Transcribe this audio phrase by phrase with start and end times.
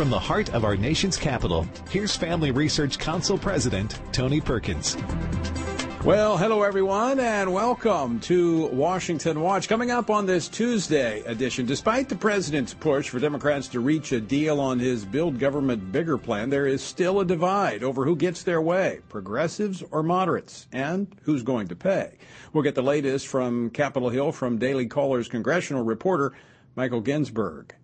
[0.00, 4.96] from the heart of our nation's capital, here's Family Research Council President Tony Perkins.
[6.06, 9.68] Well, hello everyone, and welcome to Washington Watch.
[9.68, 14.22] Coming up on this Tuesday edition, despite the president's push for Democrats to reach a
[14.22, 18.42] deal on his Build Government Bigger plan, there is still a divide over who gets
[18.42, 22.16] their way progressives or moderates, and who's going to pay.
[22.54, 26.32] We'll get the latest from Capitol Hill from Daily Caller's congressional reporter,
[26.74, 27.74] Michael Ginsberg.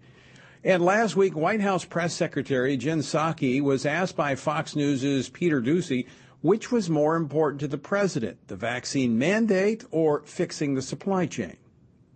[0.67, 5.63] And last week, White House Press Secretary Jen Psaki was asked by Fox News' Peter
[5.63, 6.07] Doocy
[6.43, 11.57] which was more important to the president, the vaccine mandate or fixing the supply chain?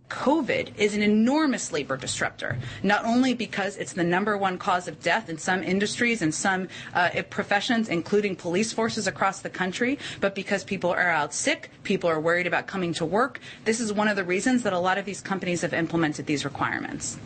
[0.09, 5.01] COVID is an enormous labor disruptor, not only because it's the number one cause of
[5.01, 10.35] death in some industries and some uh, professions, including police forces across the country, but
[10.35, 13.39] because people are out sick, people are worried about coming to work.
[13.63, 16.43] This is one of the reasons that a lot of these companies have implemented these
[16.43, 17.17] requirements.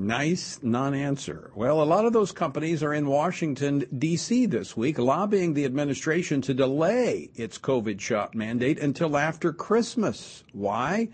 [0.00, 1.50] Nice non answer.
[1.56, 4.46] Well, a lot of those companies are in Washington, D.C.
[4.46, 10.44] this week, lobbying the administration to delay its COVID shot mandate until after Christmas.
[10.52, 11.08] Why?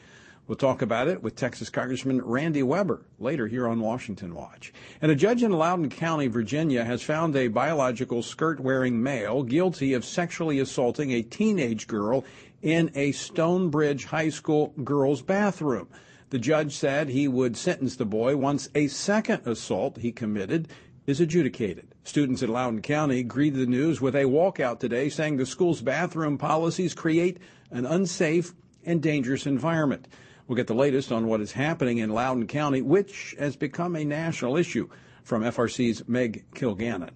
[0.47, 4.71] We'll talk about it with Texas Congressman Randy Weber later here on Washington Watch.
[5.01, 9.95] And a judge in Loudoun County, Virginia, has found a biological skirt wearing male guilty
[9.95, 12.23] of sexually assaulting a teenage girl
[12.61, 15.89] in a Stone Bridge High School girls' bathroom.
[16.31, 20.69] The judge said he would sentence the boy once a second assault he committed
[21.07, 21.95] is adjudicated.
[22.03, 26.39] Students at Loudoun County greeted the news with a walkout today saying the school's bathroom
[26.39, 27.39] policies create
[27.71, 30.09] an unsafe and dangerous environment.
[30.47, 34.05] We'll get the latest on what is happening in Loudoun County, which has become a
[34.05, 34.89] national issue
[35.23, 37.11] from FRC's Meg Kilgannon.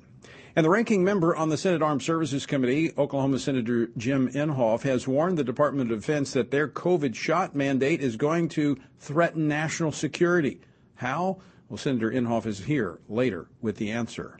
[0.56, 5.06] And the ranking member on the Senate Armed Services Committee, Oklahoma Senator Jim Inhofe, has
[5.06, 9.92] warned the Department of Defense that their COVID shot mandate is going to threaten national
[9.92, 10.60] security.
[10.96, 11.38] How?
[11.68, 14.38] Well, Senator Inhofe is here later with the answer.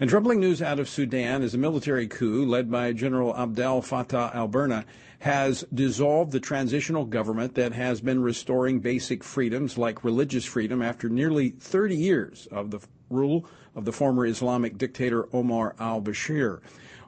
[0.00, 4.34] And troubling news out of Sudan is a military coup led by General Abdel Fattah
[4.34, 4.84] al Burhan
[5.20, 11.08] has dissolved the transitional government that has been restoring basic freedoms like religious freedom after
[11.08, 16.60] nearly 30 years of the rule of the former Islamic dictator Omar al Bashir.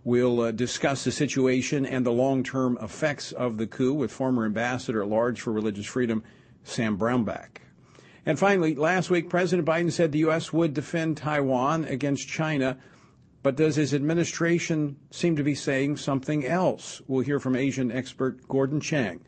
[0.04, 4.44] We'll uh, discuss the situation and the long term effects of the coup with former
[4.44, 6.22] Ambassador at Large for Religious Freedom,
[6.62, 7.62] Sam Brownback.
[8.26, 10.52] And finally, last week, President Biden said the U.S.
[10.52, 12.78] would defend Taiwan against China.
[13.42, 17.02] But does his administration seem to be saying something else?
[17.06, 19.20] We'll hear from Asian expert Gordon Chang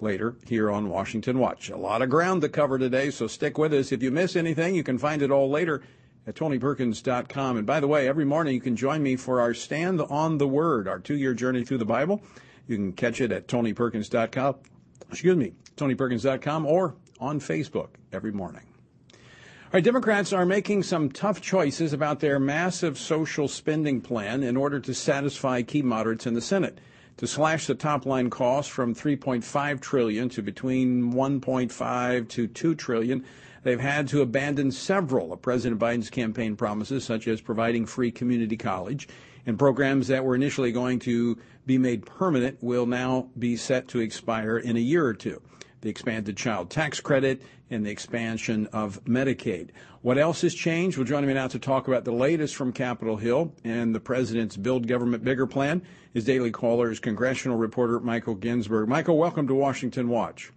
[0.00, 1.70] later here on Washington Watch.
[1.70, 3.92] A lot of ground to cover today, so stick with us.
[3.92, 5.82] If you miss anything, you can find it all later
[6.30, 7.56] at TonyPerkins.com.
[7.56, 10.46] And by the way, every morning you can join me for our Stand on the
[10.46, 12.22] Word, our two year journey through the Bible.
[12.68, 14.54] You can catch it at TonyPerkins.com,
[15.10, 18.62] excuse me, TonyPerkins.com or on Facebook every morning.
[19.12, 24.56] All right, Democrats are making some tough choices about their massive social spending plan in
[24.56, 26.78] order to satisfy key moderates in the Senate.
[27.16, 33.24] To slash the top line cost from 3.5 trillion to between 1.5 to 2 trillion,
[33.62, 38.56] They've had to abandon several of President Biden's campaign promises, such as providing free community
[38.56, 39.06] college,
[39.46, 44.00] and programs that were initially going to be made permanent will now be set to
[44.00, 45.42] expire in a year or two.
[45.82, 49.70] The expanded child tax credit and the expansion of Medicaid.
[50.02, 50.98] What else has changed?
[50.98, 54.56] Well, joining me now to talk about the latest from Capitol Hill and the president's
[54.56, 55.82] Build Government Bigger plan
[56.12, 58.88] is Daily Caller's congressional reporter Michael Ginsberg.
[58.88, 60.52] Michael, welcome to Washington Watch.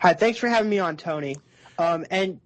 [0.00, 1.36] Hi, thanks for having me on, Tony.
[1.78, 2.40] Um, and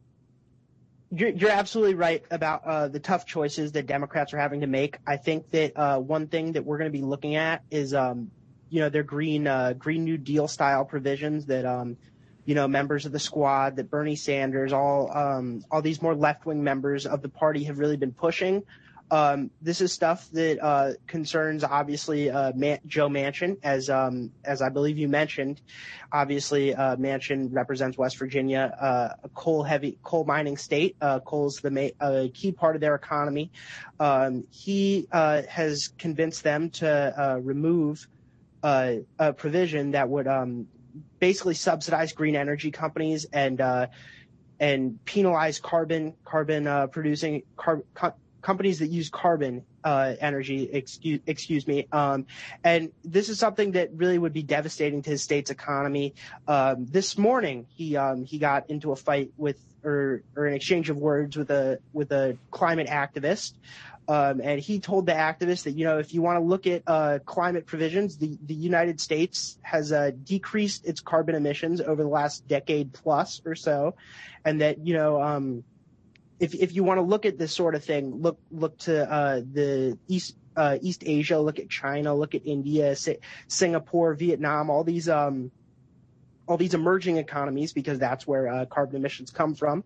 [1.12, 4.98] you're, you're, absolutely right about uh, the tough choices that Democrats are having to make.
[5.06, 8.30] I think that uh, one thing that we're going to be looking at is, um,
[8.68, 11.96] you know, their green uh, Green New Deal style provisions that, um,
[12.44, 16.46] you know, members of the squad, that Bernie Sanders, all um, all these more left
[16.46, 18.62] wing members of the party have really been pushing.
[19.10, 24.62] Um, this is stuff that uh, concerns obviously uh, Man- Joe Manchin, as um, as
[24.62, 25.60] I believe you mentioned.
[26.12, 30.96] Obviously, uh, Manchin represents West Virginia, uh, a coal heavy coal mining state.
[31.00, 33.50] Uh, coal's the ma- key part of their economy.
[33.98, 38.06] Um, he uh, has convinced them to remove
[38.62, 39.02] a
[39.36, 40.68] provision that would um,
[41.18, 43.60] basically subsidize green energy companies and
[44.60, 47.82] and penalize carbon carbon producing car-
[48.42, 51.86] companies that use carbon uh, energy, excuse, excuse me.
[51.92, 52.26] Um,
[52.64, 56.14] and this is something that really would be devastating to his state's economy.
[56.46, 60.90] Um, this morning, he um, he got into a fight with or or an exchange
[60.90, 63.54] of words with a with a climate activist.
[64.08, 66.82] Um, and he told the activist that you know if you want to look at
[66.86, 72.08] uh, climate provisions, the the United States has uh, decreased its carbon emissions over the
[72.08, 73.94] last decade plus or so,
[74.44, 75.62] and that you know um,
[76.40, 79.40] if if you want to look at this sort of thing, look look to uh,
[79.52, 82.96] the East uh, East Asia, look at China, look at India,
[83.46, 85.52] Singapore, Vietnam, all these um,
[86.48, 89.84] all these emerging economies because that's where uh, carbon emissions come from.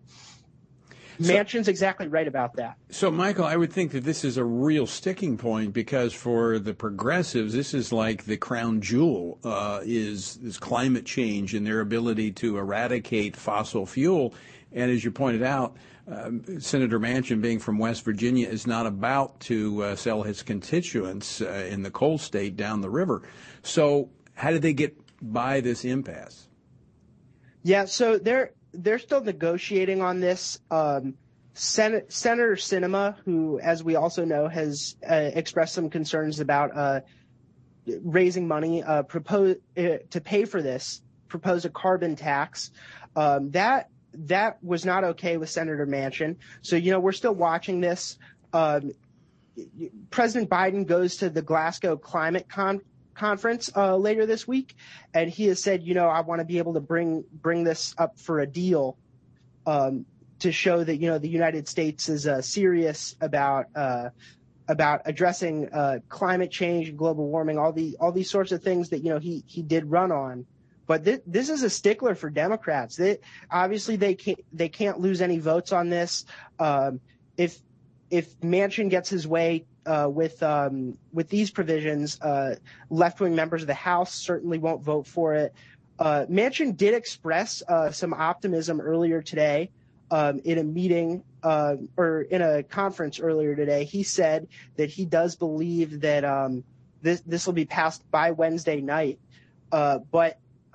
[1.19, 2.75] So, Manchin's exactly right about that.
[2.89, 6.73] So, Michael, I would think that this is a real sticking point because for the
[6.73, 12.31] progressives, this is like the crown jewel uh, is is climate change and their ability
[12.33, 14.33] to eradicate fossil fuel.
[14.73, 15.77] And as you pointed out,
[16.59, 21.67] Senator Manchin, being from West Virginia, is not about to uh, sell his constituents uh,
[21.69, 23.23] in the coal state down the river.
[23.63, 26.47] So, how did they get by this impasse?
[27.63, 30.59] Yeah, so they're they're still negotiating on this.
[30.69, 31.15] Um,
[31.55, 36.99] Sen- Senator Sinema, who, as we also know, has uh, expressed some concerns about uh,
[38.03, 42.71] raising money uh, propose, uh, to pay for this, proposed a carbon tax.
[43.15, 43.89] Um, that
[44.27, 46.37] that was not okay with Senator Manchin.
[46.61, 48.17] So you know we're still watching this.
[48.53, 48.91] Um,
[50.09, 52.81] President Biden goes to the Glasgow Climate Con-
[53.13, 54.75] conference uh, later this week,
[55.13, 57.95] and he has said, you know, I want to be able to bring bring this
[57.97, 58.97] up for a deal
[59.65, 60.05] um,
[60.39, 64.09] to show that you know the United States is uh, serious about uh,
[64.67, 68.99] about addressing uh, climate change, global warming, all the all these sorts of things that
[69.03, 70.45] you know he he did run on.
[70.87, 72.95] But th- this is a stickler for Democrats.
[72.95, 73.17] They,
[73.49, 76.25] obviously, they can't they can't lose any votes on this.
[76.59, 76.99] Um,
[77.37, 77.59] if
[78.09, 82.55] if Manchin gets his way uh, with um, with these provisions, uh,
[82.89, 85.53] left wing members of the House certainly won't vote for it.
[85.97, 89.69] Uh, Manchin did express uh, some optimism earlier today
[90.11, 93.85] um, in a meeting uh, or in a conference earlier today.
[93.85, 96.63] He said that he does believe that um,
[97.01, 99.19] this this will be passed by Wednesday night.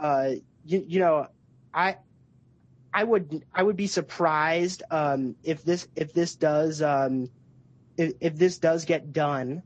[0.00, 0.30] Uh,
[0.64, 1.28] you, you know,
[1.74, 1.96] I
[2.92, 7.30] I would I would be surprised um, if this if this does um,
[7.96, 9.62] if, if this does get done,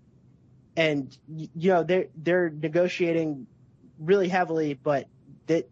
[0.77, 3.47] and you know they're they're negotiating
[3.99, 5.09] really heavily, but
[5.47, 5.69] that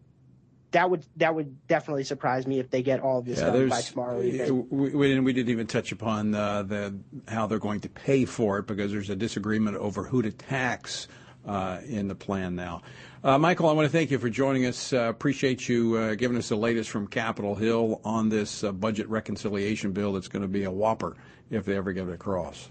[0.71, 3.69] that would that would definitely surprise me if they get all of this yeah, done
[3.69, 4.67] by tomorrow evening.
[4.69, 8.59] We, we, we, didn't even touch upon uh, the how they're going to pay for
[8.59, 11.07] it because there's a disagreement over who to tax
[11.45, 12.81] uh, in the plan now.
[13.23, 14.91] Uh, Michael, I want to thank you for joining us.
[14.91, 19.07] Uh, appreciate you uh, giving us the latest from Capitol Hill on this uh, budget
[19.07, 21.15] reconciliation bill that's going to be a whopper
[21.49, 22.67] if they ever get it across.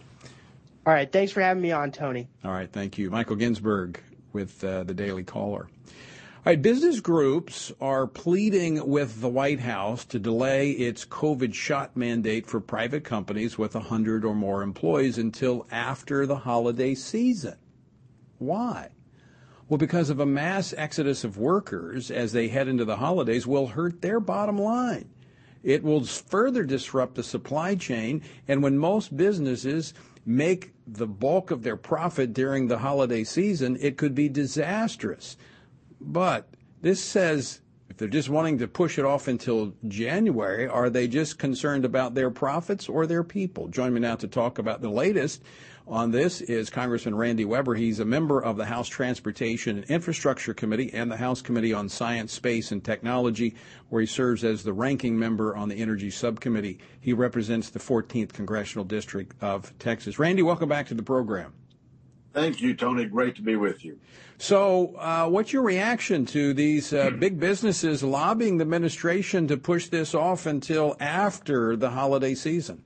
[0.86, 1.10] All right.
[1.10, 2.28] Thanks for having me on, Tony.
[2.44, 2.70] All right.
[2.70, 3.10] Thank you.
[3.10, 3.98] Michael Ginsberg
[4.34, 5.70] with uh, the Daily Caller.
[6.44, 11.96] All right, business groups are pleading with the White House to delay its COVID shot
[11.96, 17.56] mandate for private companies with 100 or more employees until after the holiday season.
[18.38, 18.90] Why?
[19.72, 23.68] Well, because of a mass exodus of workers as they head into the holidays will
[23.68, 25.08] hurt their bottom line.
[25.62, 29.94] It will further disrupt the supply chain, and when most businesses
[30.26, 35.38] make the bulk of their profit during the holiday season, it could be disastrous.
[35.98, 36.50] But
[36.82, 41.38] this says if they're just wanting to push it off until January, are they just
[41.38, 43.68] concerned about their profits or their people?
[43.68, 45.42] Join me now to talk about the latest
[45.92, 47.74] on this is Congressman Randy Weber.
[47.74, 51.86] He's a member of the House Transportation and Infrastructure Committee and the House Committee on
[51.90, 53.54] Science, Space, and Technology,
[53.90, 56.78] where he serves as the ranking member on the Energy Subcommittee.
[56.98, 60.18] He represents the 14th Congressional District of Texas.
[60.18, 61.52] Randy, welcome back to the program.
[62.32, 63.04] Thank you, Tony.
[63.04, 63.98] Great to be with you.
[64.38, 69.88] So, uh, what's your reaction to these uh, big businesses lobbying the administration to push
[69.88, 72.82] this off until after the holiday season?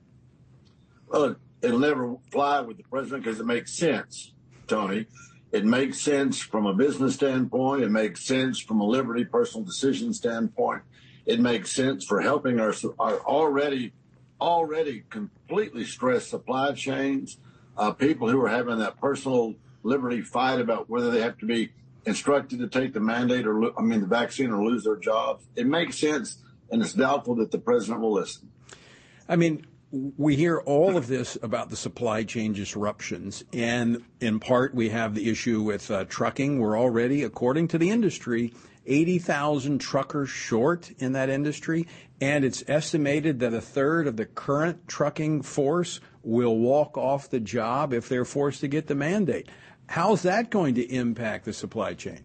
[1.07, 4.33] Well, it'll never fly with the president because it makes sense,
[4.67, 5.07] Tony.
[5.51, 7.83] It makes sense from a business standpoint.
[7.83, 10.83] It makes sense from a liberty personal decision standpoint.
[11.25, 13.93] It makes sense for helping our, our already
[14.39, 17.37] already completely stressed supply chains,
[17.77, 21.71] uh, people who are having that personal liberty fight about whether they have to be
[22.05, 25.45] instructed to take the mandate or I mean the vaccine or lose their jobs.
[25.55, 26.37] It makes sense,
[26.71, 28.49] and it's doubtful that the president will listen.
[29.27, 34.75] I mean, we hear all of this about the supply chain disruptions, and in part,
[34.75, 36.59] we have the issue with uh, trucking.
[36.59, 38.53] We're already, according to the industry,
[38.85, 41.87] 80,000 truckers short in that industry,
[42.19, 47.39] and it's estimated that a third of the current trucking force will walk off the
[47.39, 49.47] job if they're forced to get the mandate.
[49.87, 52.23] How's that going to impact the supply chain?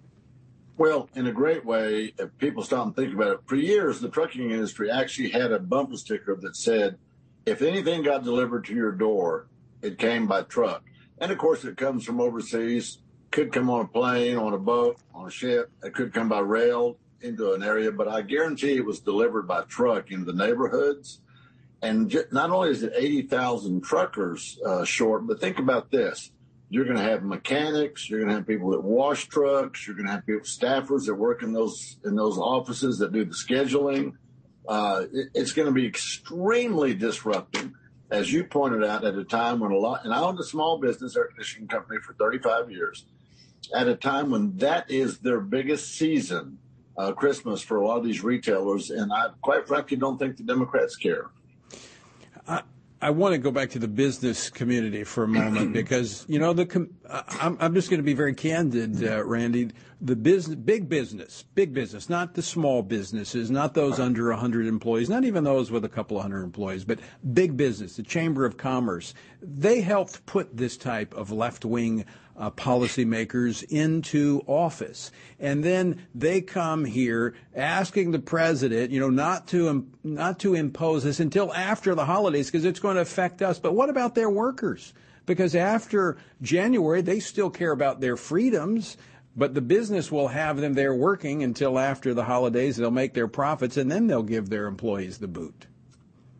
[0.78, 4.08] Well, in a great way, if people stop and think about it, for years, the
[4.08, 6.98] trucking industry actually had a bumper sticker that said,
[7.46, 9.48] if anything got delivered to your door,
[9.82, 10.82] it came by truck.
[11.18, 12.98] And of course, it comes from overseas,
[13.30, 15.70] could come on a plane, on a boat, on a ship.
[15.82, 19.62] It could come by rail into an area, but I guarantee it was delivered by
[19.62, 21.20] truck in the neighborhoods.
[21.80, 26.30] And not only is it 80,000 truckers uh, short, but think about this.
[26.68, 28.08] You're going to have mechanics.
[28.08, 29.86] You're going to have people that wash trucks.
[29.86, 33.24] You're going to have people, staffers that work in those in those offices that do
[33.24, 34.12] the scheduling.
[34.68, 37.70] Uh, it, it's going to be extremely disruptive,
[38.10, 40.04] as you pointed out, at a time when a lot.
[40.04, 43.04] And I owned a small business air conditioning company for 35 years.
[43.74, 46.58] At a time when that is their biggest season,
[46.96, 50.42] uh, Christmas for a lot of these retailers, and I quite frankly don't think the
[50.42, 51.30] Democrats care.
[53.02, 56.52] I want to go back to the business community for a moment because you know
[56.52, 56.88] the
[57.40, 59.70] I'm, I'm just going to be very candid, uh, Randy.
[60.00, 65.08] The business, big business, big business, not the small businesses, not those under 100 employees,
[65.08, 67.00] not even those with a couple of hundred employees, but
[67.32, 69.14] big business, the Chamber of Commerce.
[69.40, 72.04] They helped put this type of left wing
[72.36, 75.10] uh, policymakers into office.
[75.38, 81.04] And then they come here asking the president, you know, not to, not to impose
[81.04, 83.58] this until after the holidays because it's going to affect us.
[83.58, 84.94] But what about their workers?
[85.26, 88.96] Because after January, they still care about their freedoms
[89.36, 92.76] but the business will have them there working until after the holidays.
[92.76, 95.66] They'll make their profits, and then they'll give their employees the boot.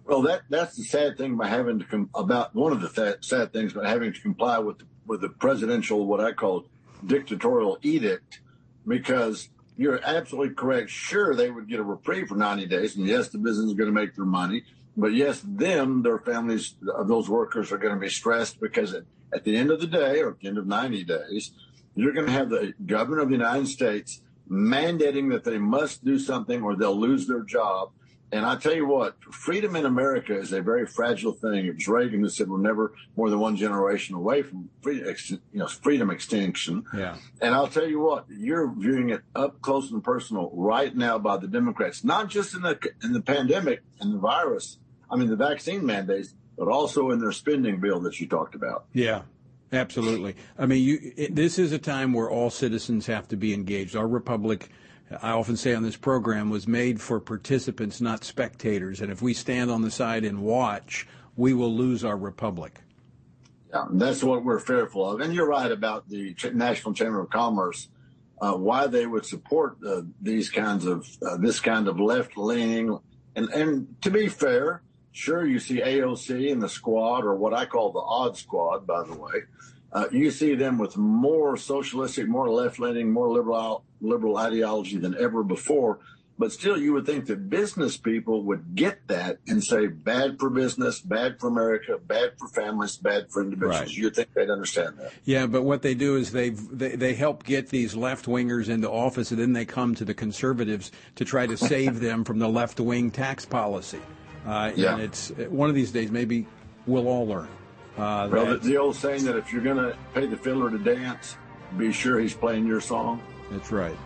[0.05, 3.25] Well, that that's the sad thing about having to com- about one of the th-
[3.25, 6.67] sad things about having to comply with the with the presidential, what I call
[7.05, 8.41] dictatorial edict,
[8.87, 10.91] because you're absolutely correct.
[10.91, 13.89] Sure, they would get a reprieve for 90 days, and yes, the business is going
[13.89, 14.65] to make their money.
[14.97, 19.05] But yes, them, their families of those workers are going to be stressed because at,
[19.33, 21.53] at the end of the day, or at the end of 90 days,
[21.95, 26.19] you're going to have the governor of the United States mandating that they must do
[26.19, 27.91] something or they'll lose their job.
[28.33, 31.67] And I tell you what, freedom in America is a very fragile thing.
[31.67, 35.39] It was Reagan who said we're never more than one generation away from freedom, you
[35.53, 36.87] know, freedom extinction.
[36.97, 37.17] Yeah.
[37.43, 41.37] And I'll tell you what, you're viewing it up close and personal right now by
[41.37, 44.79] the Democrats, not just in the in the pandemic and the virus.
[45.11, 48.87] I mean, the vaccine mandates, but also in their spending bill that you talked about.
[48.95, 49.23] Yeah.
[49.75, 50.37] Absolutely.
[50.59, 53.97] I mean, you, it, this is a time where all citizens have to be engaged.
[53.97, 54.69] Our republic
[55.23, 59.01] I often say on this program, was made for participants, not spectators.
[59.01, 62.81] And if we stand on the side and watch, we will lose our republic.
[63.71, 65.21] Yeah, that's what we're fearful of.
[65.21, 67.89] And you're right about the National Chamber of Commerce,
[68.41, 72.99] uh, why they would support uh, these kinds of uh, this kind of left leaning.
[73.35, 77.65] And and to be fair, sure you see AOC and the squad, or what I
[77.65, 79.33] call the odd squad, by the way.
[79.93, 85.17] Uh, you see them with more socialistic, more left leaning, more liberal liberal ideology than
[85.19, 85.99] ever before.
[86.39, 90.51] But still, you would think that business people would get that and say, bad for
[90.51, 93.81] business, bad for America, bad for families, bad for individuals.
[93.81, 93.91] Right.
[93.91, 95.13] You'd think they'd understand that.
[95.25, 99.31] Yeah, but what they do is they they help get these left wingers into office,
[99.31, 102.81] and then they come to the conservatives to try to save them from the left
[102.81, 104.01] wing tax policy.
[104.47, 104.95] Uh, yeah.
[104.95, 106.47] And it's one of these days, maybe
[106.87, 107.49] we'll all learn.
[107.97, 110.79] Uh, well, the, the old saying that if you're going to pay the fiddler to
[110.79, 111.37] dance,
[111.77, 113.23] be sure he's playing your song.
[113.51, 113.97] That's right.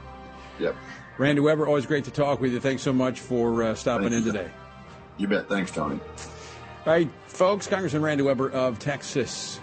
[0.59, 0.77] Yep.
[1.19, 2.61] Randy Weber, always great to talk with you.
[2.61, 4.51] Thanks so much for uh, stopping in today.
[5.17, 5.49] You bet.
[5.49, 5.99] Thanks, Tony.
[6.85, 9.61] All right, folks, Congressman Randy Weber of Texas.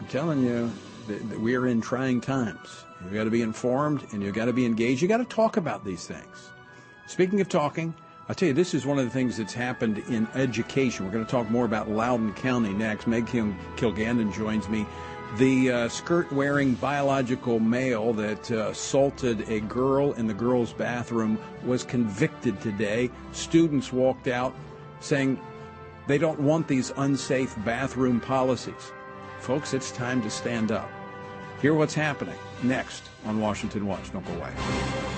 [0.00, 0.70] I'm telling you
[1.08, 2.84] that we are in trying times.
[3.02, 5.02] You've got to be informed and you've got to be engaged.
[5.02, 6.50] You've got to talk about these things.
[7.06, 7.94] Speaking of talking,
[8.28, 11.04] I'll tell you, this is one of the things that's happened in education.
[11.04, 13.06] We're going to talk more about Loudoun County next.
[13.06, 14.84] Meg Kilgannon joins me
[15.36, 21.38] the uh, skirt wearing biological male that uh, assaulted a girl in the girl's bathroom
[21.64, 23.10] was convicted today.
[23.32, 24.54] Students walked out
[25.00, 25.40] saying
[26.08, 28.92] they don't want these unsafe bathroom policies.
[29.38, 30.90] Folks, it's time to stand up.
[31.60, 34.12] Hear what's happening next on Washington Watch.
[34.12, 35.15] Don't go away.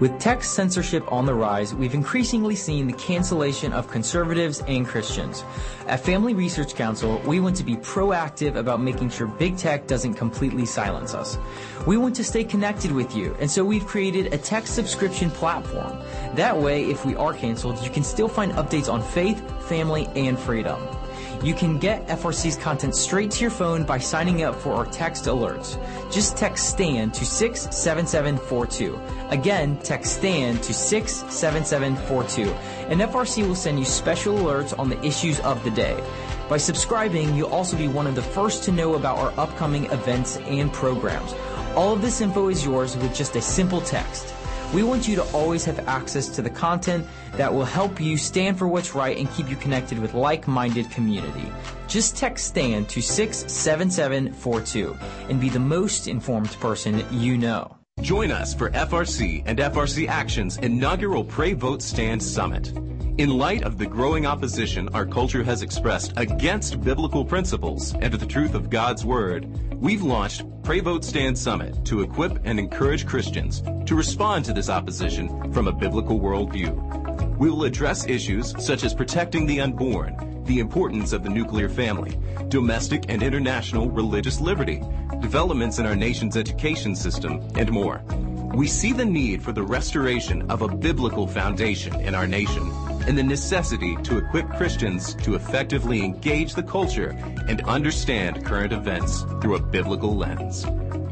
[0.00, 5.44] With tech censorship on the rise, we've increasingly seen the cancellation of conservatives and Christians.
[5.86, 10.14] At Family Research Council, we want to be proactive about making sure big tech doesn't
[10.14, 11.36] completely silence us.
[11.86, 16.00] We want to stay connected with you, and so we've created a tech subscription platform.
[16.34, 20.38] That way, if we are canceled, you can still find updates on faith, family, and
[20.38, 20.80] freedom.
[21.42, 25.24] You can get FRC's content straight to your phone by signing up for our text
[25.24, 25.78] alerts.
[26.12, 29.00] Just text STAND to 67742.
[29.30, 32.50] Again, text STAND to 67742.
[32.90, 35.98] And FRC will send you special alerts on the issues of the day.
[36.50, 40.36] By subscribing, you'll also be one of the first to know about our upcoming events
[40.38, 41.32] and programs.
[41.74, 44.34] All of this info is yours with just a simple text.
[44.72, 48.56] We want you to always have access to the content that will help you stand
[48.56, 51.50] for what's right and keep you connected with like-minded community.
[51.88, 54.96] Just text STAND to 67742
[55.28, 57.79] and be the most informed person you know.
[58.00, 62.72] Join us for FRC and FRC Action's inaugural Pray Vote Stand Summit.
[63.18, 68.26] In light of the growing opposition our culture has expressed against biblical principles and the
[68.26, 73.62] truth of God's Word, we've launched Pray Vote Stand Summit to equip and encourage Christians
[73.84, 77.36] to respond to this opposition from a biblical worldview.
[77.36, 82.18] We will address issues such as protecting the unborn, the importance of the nuclear family,
[82.48, 84.82] domestic and international religious liberty,
[85.20, 88.02] developments in our nation's education system, and more.
[88.52, 92.68] We see the need for the restoration of a biblical foundation in our nation
[93.06, 97.10] and the necessity to equip Christians to effectively engage the culture
[97.46, 100.66] and understand current events through a biblical lens.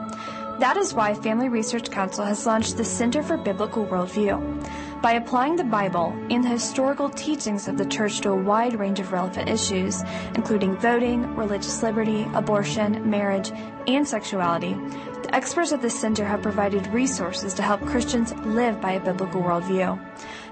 [0.60, 5.01] That is why Family Research Council has launched the Center for Biblical Worldview.
[5.01, 9.00] By applying the Bible and the historical teachings of the church to a wide range
[9.00, 10.03] of relevant issues,
[10.36, 13.51] including voting, religious liberty, abortion, marriage,
[13.88, 14.75] and sexuality,
[15.24, 19.41] the experts at the center have provided resources to help Christians live by a biblical
[19.41, 20.00] worldview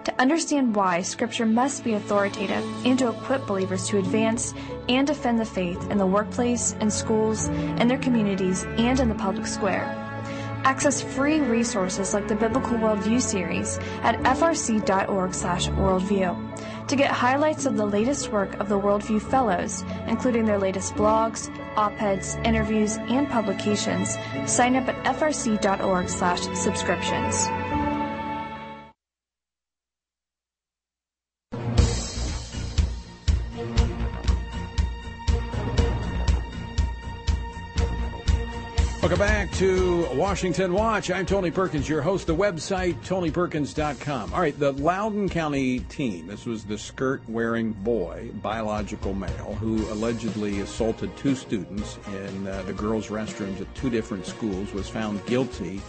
[0.03, 4.53] to understand why Scripture must be authoritative and to equip believers to advance
[4.89, 9.15] and defend the faith in the workplace, in schools, in their communities, and in the
[9.15, 9.98] public square.
[10.63, 16.88] Access free resources like the Biblical Worldview series at frc.org/worldview.
[16.88, 21.50] To get highlights of the latest work of the Worldview Fellows, including their latest blogs,
[21.77, 27.61] op-eds, interviews, and publications, sign up at frc.org/subscriptions.
[39.12, 41.12] Welcome back to Washington Watch.
[41.12, 42.28] I'm Tony Perkins, your host.
[42.28, 44.34] The website, tonyperkins.com.
[44.34, 49.86] All right, the Loudoun County teen, this was the skirt wearing boy, biological male, who
[49.91, 55.26] allegedly assaulted two students in uh, the girls' restrooms at two different schools, was found
[55.26, 55.82] guilty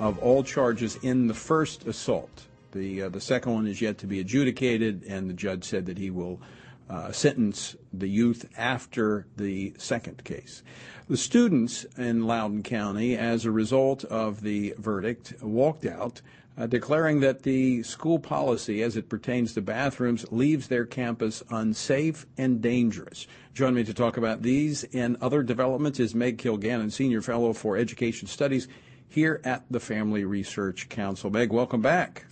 [0.00, 2.48] of all charges in the first assault.
[2.72, 5.98] The, uh, the second one is yet to be adjudicated, and the judge said that
[5.98, 6.40] he will
[6.88, 10.62] uh, sentence the youth after the second case.
[11.08, 16.20] The students in Loudoun County, as a result of the verdict, walked out
[16.58, 22.26] uh, declaring that the school policy as it pertains to bathrooms leaves their campus unsafe
[22.38, 23.26] and dangerous.
[23.52, 27.76] Join me to talk about these and other developments is Meg Kilgannon, Senior Fellow for
[27.76, 28.68] Education Studies
[29.08, 31.30] here at the Family Research Council.
[31.30, 32.24] Meg, welcome back.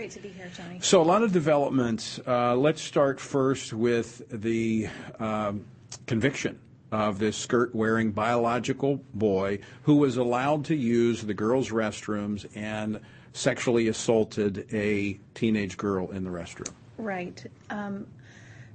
[0.00, 0.78] Great to be here, Tony.
[0.80, 2.18] So, a lot of developments.
[2.26, 5.66] Uh, let's start first with the um,
[6.06, 6.58] conviction
[6.90, 12.98] of this skirt wearing biological boy who was allowed to use the girls' restrooms and
[13.34, 16.72] sexually assaulted a teenage girl in the restroom.
[16.96, 17.44] Right.
[17.68, 18.06] Um,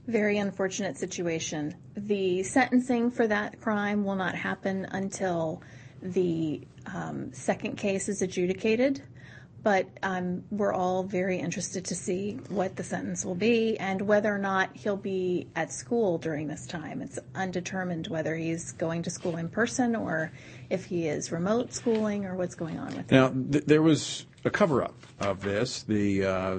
[0.05, 1.73] very unfortunate situation.
[1.97, 5.63] The sentencing for that crime will not happen until
[6.03, 6.61] the
[6.93, 9.01] um, second case is adjudicated
[9.65, 14.31] but um, we're all very interested to see what the sentence will be and whether
[14.31, 17.01] or not he'll be at school during this time.
[17.01, 20.31] It's undetermined whether he's going to school in person or
[20.69, 23.45] if he is remote schooling or what's going on with now, him.
[23.47, 25.81] Now, th- there was a cover up of this.
[25.81, 26.57] The uh,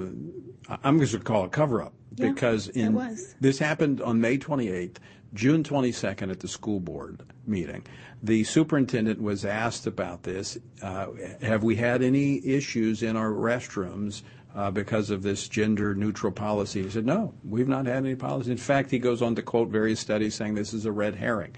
[0.82, 4.96] I'm going to call it cover up yeah, because in this happened on May 28th,
[5.34, 7.84] June 22nd at the school board meeting.
[8.22, 10.58] The superintendent was asked about this.
[10.82, 11.08] Uh,
[11.42, 14.22] have we had any issues in our restrooms
[14.54, 16.82] uh, because of this gender neutral policy?
[16.82, 18.50] He said, no, we've not had any policy.
[18.50, 21.54] In fact, he goes on to quote various studies saying this is a red herring.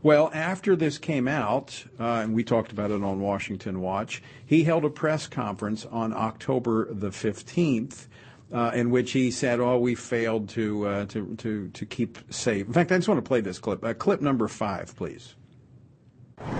[0.00, 4.62] Well, after this came out, uh, and we talked about it on Washington Watch, he
[4.62, 8.06] held a press conference on October the 15th.
[8.50, 12.66] Uh, in which he said, "Oh, we failed to uh, to to to keep safe."
[12.66, 13.84] In fact, I just want to play this clip.
[13.84, 15.34] Uh, clip number five, please.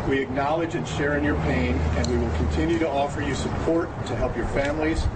[0.06, 3.88] We acknowledge and share in your pain, and we will continue to offer you support
[4.06, 5.06] to help your families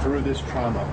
[0.00, 0.84] through this trauma.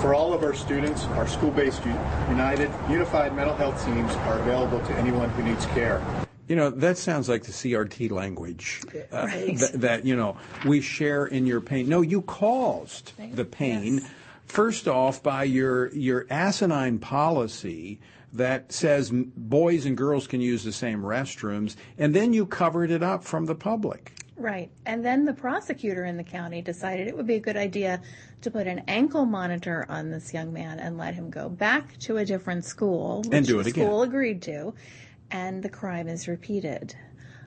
[0.00, 4.94] For all of our students, our school-based United Unified Mental Health teams are available to
[4.96, 6.04] anyone who needs care.
[6.48, 8.82] You know, that sounds like the CRT language.
[9.12, 9.58] Uh, right.
[9.58, 11.88] th- that, you know, we share in your pain.
[11.88, 14.00] No, you caused the pain.
[14.02, 14.10] Yes.
[14.46, 18.00] First off, by your, your asinine policy
[18.32, 23.02] that says boys and girls can use the same restrooms, and then you covered it
[23.02, 24.12] up from the public.
[24.36, 24.70] Right.
[24.86, 28.00] And then the prosecutor in the county decided it would be a good idea
[28.40, 32.16] to put an ankle monitor on this young man and let him go back to
[32.16, 33.86] a different school, which And do it the again.
[33.86, 34.74] school agreed to,
[35.30, 36.96] and the crime is repeated.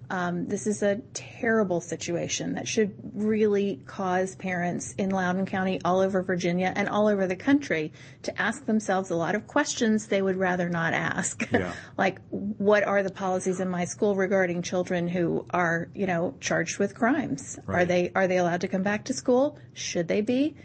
[0.09, 5.99] Um, this is a terrible situation that should really cause parents in Loudoun County, all
[5.99, 7.91] over Virginia, and all over the country
[8.23, 11.49] to ask themselves a lot of questions they would rather not ask.
[11.55, 11.71] Yeah.
[11.97, 16.79] like, what are the policies in my school regarding children who are, you know, charged
[16.79, 17.57] with crimes?
[17.65, 19.57] Are they are they allowed to come back to school?
[19.73, 20.55] Should they be?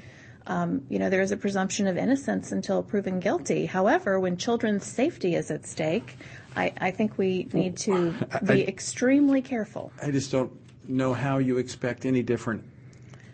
[0.46, 3.66] Um, you know, there is a presumption of innocence until proven guilty.
[3.66, 6.16] However, when children's safety is at stake,
[6.56, 8.12] I, I think we need to
[8.44, 9.92] be I- extremely careful.
[10.02, 10.52] I just don't
[10.88, 12.64] know how you expect any different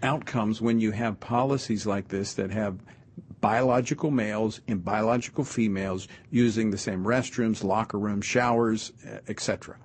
[0.02, 2.79] outcomes when you have policies like this that have
[3.40, 9.76] biological males and biological females using the same restrooms, locker rooms, showers, eh, etc.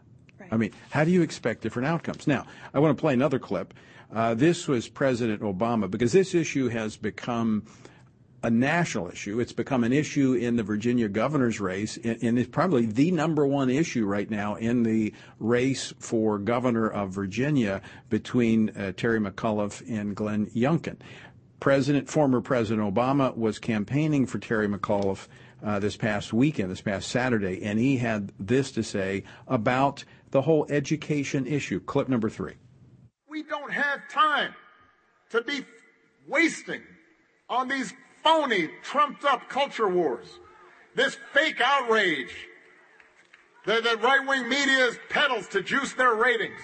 [0.51, 2.27] I mean, how do you expect different outcomes?
[2.27, 3.73] Now, I want to play another clip.
[4.13, 7.63] Uh, this was President Obama because this issue has become
[8.43, 9.39] a national issue.
[9.39, 13.69] It's become an issue in the Virginia governor's race, and it's probably the number one
[13.69, 20.15] issue right now in the race for governor of Virginia between uh, Terry McAuliffe and
[20.15, 20.97] Glenn Youngkin.
[21.59, 25.27] President, former President Obama was campaigning for Terry McAuliffe
[25.63, 30.41] uh, this past weekend, this past Saturday, and he had this to say about the
[30.41, 31.79] whole education issue.
[31.79, 32.55] Clip number three.
[33.29, 34.55] We don't have time
[35.29, 35.63] to be
[36.27, 36.81] wasting
[37.47, 37.93] on these
[38.23, 40.27] phony, trumped up culture wars.
[40.95, 42.33] This fake outrage
[43.65, 46.59] that the right wing media peddles to juice their ratings.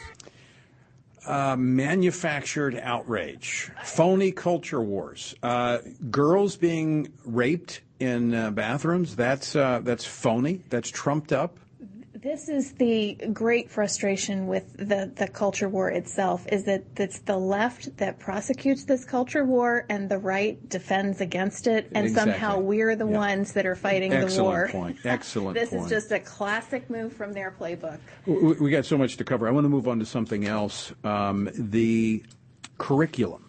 [1.26, 9.16] uh, manufactured outrage, phony culture wars, uh, girls being raped in uh, bathrooms.
[9.16, 10.62] That's uh, that's phony.
[10.70, 11.60] That's trumped up.
[12.24, 17.38] This is the great frustration with the, the culture war itself is that it's the
[17.38, 22.32] left that prosecutes this culture war and the right defends against it and Exactly.
[22.34, 23.18] somehow we're the Yeah.
[23.18, 24.68] ones that are fighting the Excellent war.
[24.72, 24.98] point.
[25.06, 25.84] Excellent this point.
[25.84, 28.00] is just a classic move from their playbook.
[28.26, 29.48] We, we got so much to cover.
[29.48, 30.92] I want to move on to something else.
[31.04, 32.24] Um, the
[32.80, 33.44] curriculum.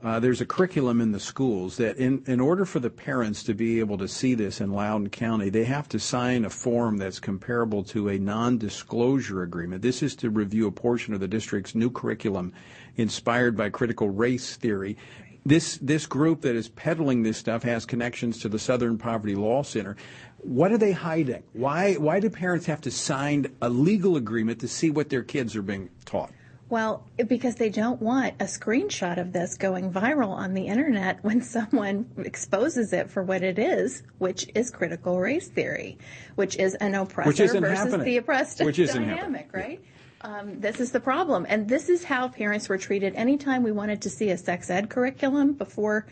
[0.00, 3.52] Uh, there's a curriculum in the schools that, in, in order for the parents to
[3.52, 7.18] be able to see this in Loudoun County, they have to sign a form that's
[7.18, 9.82] comparable to a non disclosure agreement.
[9.82, 12.52] This is to review a portion of the district's new curriculum
[12.96, 14.96] inspired by critical race theory.
[15.44, 19.62] This, this group that is peddling this stuff has connections to the Southern Poverty Law
[19.64, 19.96] Center.
[20.36, 21.42] What are they hiding?
[21.54, 25.56] Why, why do parents have to sign a legal agreement to see what their kids
[25.56, 26.30] are being taught?
[26.70, 31.40] Well, because they don't want a screenshot of this going viral on the internet when
[31.40, 35.98] someone exposes it for what it is, which is critical race theory,
[36.34, 38.04] which is an oppressor versus happening.
[38.04, 39.80] the oppressed Which isn't dynamic, right?
[40.20, 41.46] Um, this is the problem.
[41.48, 44.90] And this is how parents were treated anytime we wanted to see a sex ed
[44.90, 46.06] curriculum before,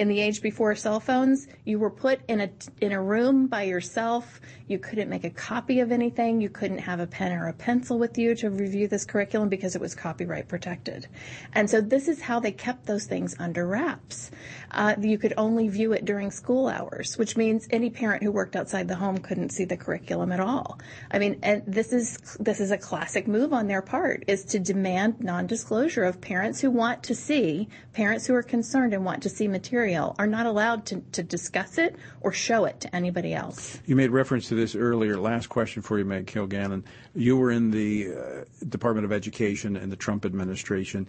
[0.00, 2.48] in the age before cell phones, you were put in a,
[2.80, 4.40] in a room by yourself.
[4.66, 6.40] You couldn't make a copy of anything.
[6.40, 9.74] You couldn't have a pen or a pencil with you to review this curriculum because
[9.74, 11.06] it was copyright protected.
[11.52, 14.30] And so this is how they kept those things under wraps.
[14.70, 18.56] Uh, you could only view it during school hours, which means any parent who worked
[18.56, 20.78] outside the home couldn't see the curriculum at all.
[21.10, 24.58] I mean, and this is this is a classic move on their part is to
[24.58, 29.28] demand non-disclosure of parents who want to see, parents who are concerned and want to
[29.28, 33.80] see material are not allowed to, to discuss it or show it to anybody else.
[33.86, 35.16] You made reference to this earlier.
[35.18, 36.84] Last question for you, Meg Kilgannon.
[37.14, 41.06] You were in the uh, Department of Education and the Trump administration.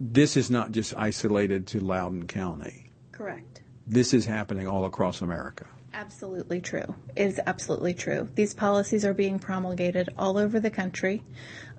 [0.00, 2.90] This is not just isolated to Loudoun County.
[3.12, 3.62] Correct.
[3.86, 5.66] This is happening all across America.
[5.94, 6.94] Absolutely true.
[7.14, 8.28] It is absolutely true.
[8.34, 11.22] These policies are being promulgated all over the country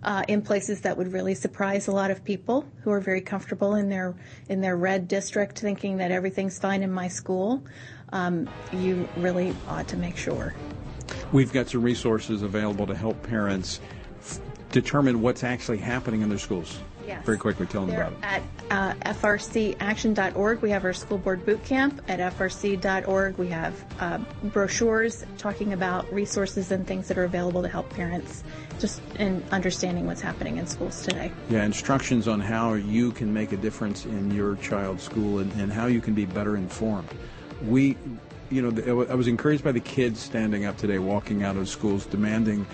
[0.03, 3.75] uh, in places that would really surprise a lot of people who are very comfortable
[3.75, 4.15] in their
[4.49, 7.63] in their red district, thinking that everything's fine in my school.
[8.11, 10.53] Um, you really ought to make sure.
[11.31, 13.79] We've got some resources available to help parents
[14.19, 14.39] f-
[14.71, 16.79] determine what's actually happening in their schools.
[17.07, 17.23] Yes.
[17.23, 18.43] Very quickly, tell them They're about it.
[18.71, 20.61] at uh, frcaction.org.
[20.61, 22.01] We have our school board boot camp.
[22.07, 27.67] At frc.org, we have uh, brochures talking about resources and things that are available to
[27.69, 28.43] help parents
[28.79, 31.31] just in understanding what's happening in schools today.
[31.49, 35.71] Yeah, instructions on how you can make a difference in your child's school and, and
[35.71, 37.09] how you can be better informed.
[37.65, 37.97] We,
[38.49, 42.05] you know, I was encouraged by the kids standing up today, walking out of schools,
[42.05, 42.65] demanding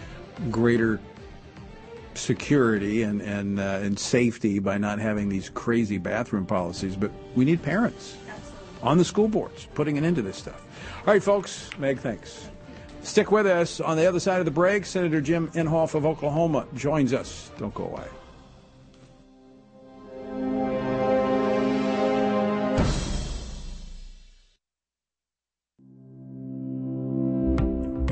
[0.49, 0.99] greater
[2.13, 6.95] security and and uh, and safety by not having these crazy bathroom policies.
[6.95, 8.17] But we need parents
[8.83, 10.65] on the school boards putting an end to this stuff.
[11.05, 11.69] All right, folks.
[11.77, 12.50] Meg, thanks.
[13.03, 13.79] Stick with us.
[13.79, 17.51] On the other side of the break, Senator Jim Inhofe of Oklahoma joins us.
[17.57, 18.07] Don't go away.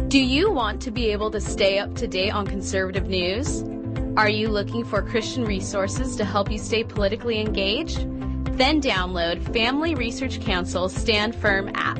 [0.10, 3.63] Do you want to be able to stay up to date on conservative news?
[4.17, 7.99] Are you looking for Christian resources to help you stay politically engaged?
[8.58, 11.99] Then download Family Research Council's Stand Firm app.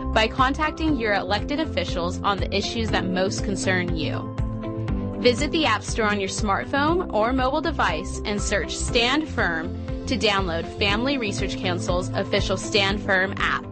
[0.13, 4.35] by contacting your elected officials on the issues that most concern you.
[5.19, 9.73] Visit the App Store on your smartphone or mobile device and search Stand Firm
[10.07, 13.65] to download Family Research Council's official Stand Firm app.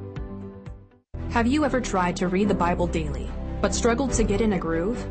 [1.31, 3.29] Have you ever tried to read the Bible daily,
[3.61, 5.05] but struggled to get in a groove?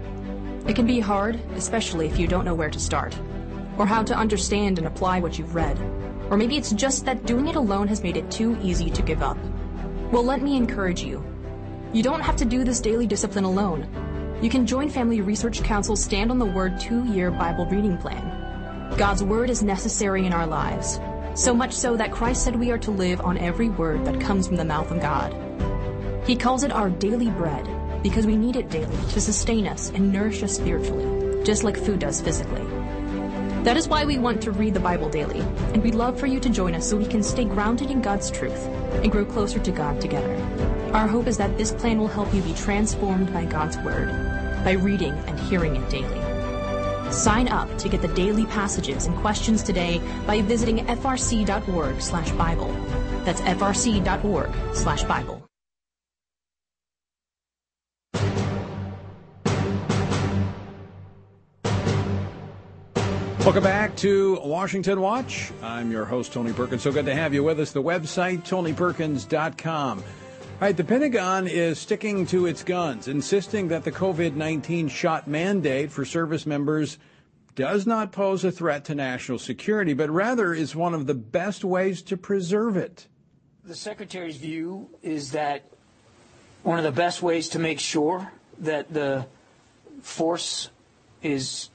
[0.67, 3.19] It can be hard, especially if you don't know where to start,
[3.77, 5.79] or how to understand and apply what you've read.
[6.31, 9.23] Or maybe it's just that doing it alone has made it too easy to give
[9.23, 9.39] up.
[10.11, 11.23] Well, let me encourage you.
[11.93, 13.87] You don't have to do this daily discipline alone.
[14.41, 18.97] You can join Family Research Council's Stand on the Word two-year Bible reading plan.
[18.97, 20.99] God's Word is necessary in our lives,
[21.35, 24.47] so much so that Christ said we are to live on every word that comes
[24.47, 25.35] from the mouth of God.
[26.27, 27.69] He calls it our daily bread
[28.03, 31.99] because we need it daily to sustain us and nourish us spiritually, just like food
[31.99, 32.65] does physically.
[33.65, 36.41] That is why we want to read the Bible daily, and we'd love for you
[36.41, 38.67] to join us so we can stay grounded in God's truth
[39.03, 40.35] and grow closer to God together.
[40.95, 44.09] Our hope is that this plan will help you be transformed by God's Word
[44.65, 47.13] by reading and hearing it daily.
[47.13, 52.73] Sign up to get the daily passages and questions today by visiting frc.org/bible.
[53.25, 55.38] That's frc.org/bible.
[63.49, 65.51] Welcome back to Washington Watch.
[65.63, 66.83] I'm your host, Tony Perkins.
[66.83, 67.73] So good to have you with us.
[67.73, 69.99] The website, tonyperkins.com.
[69.99, 70.05] All
[70.61, 75.91] right, the Pentagon is sticking to its guns, insisting that the COVID 19 shot mandate
[75.91, 76.99] for service members
[77.55, 81.65] does not pose a threat to national security, but rather is one of the best
[81.65, 83.09] ways to preserve it.
[83.65, 85.65] The Secretary's view is that
[86.65, 89.25] one of the best ways to make sure that the
[90.03, 90.69] force
[91.23, 91.71] is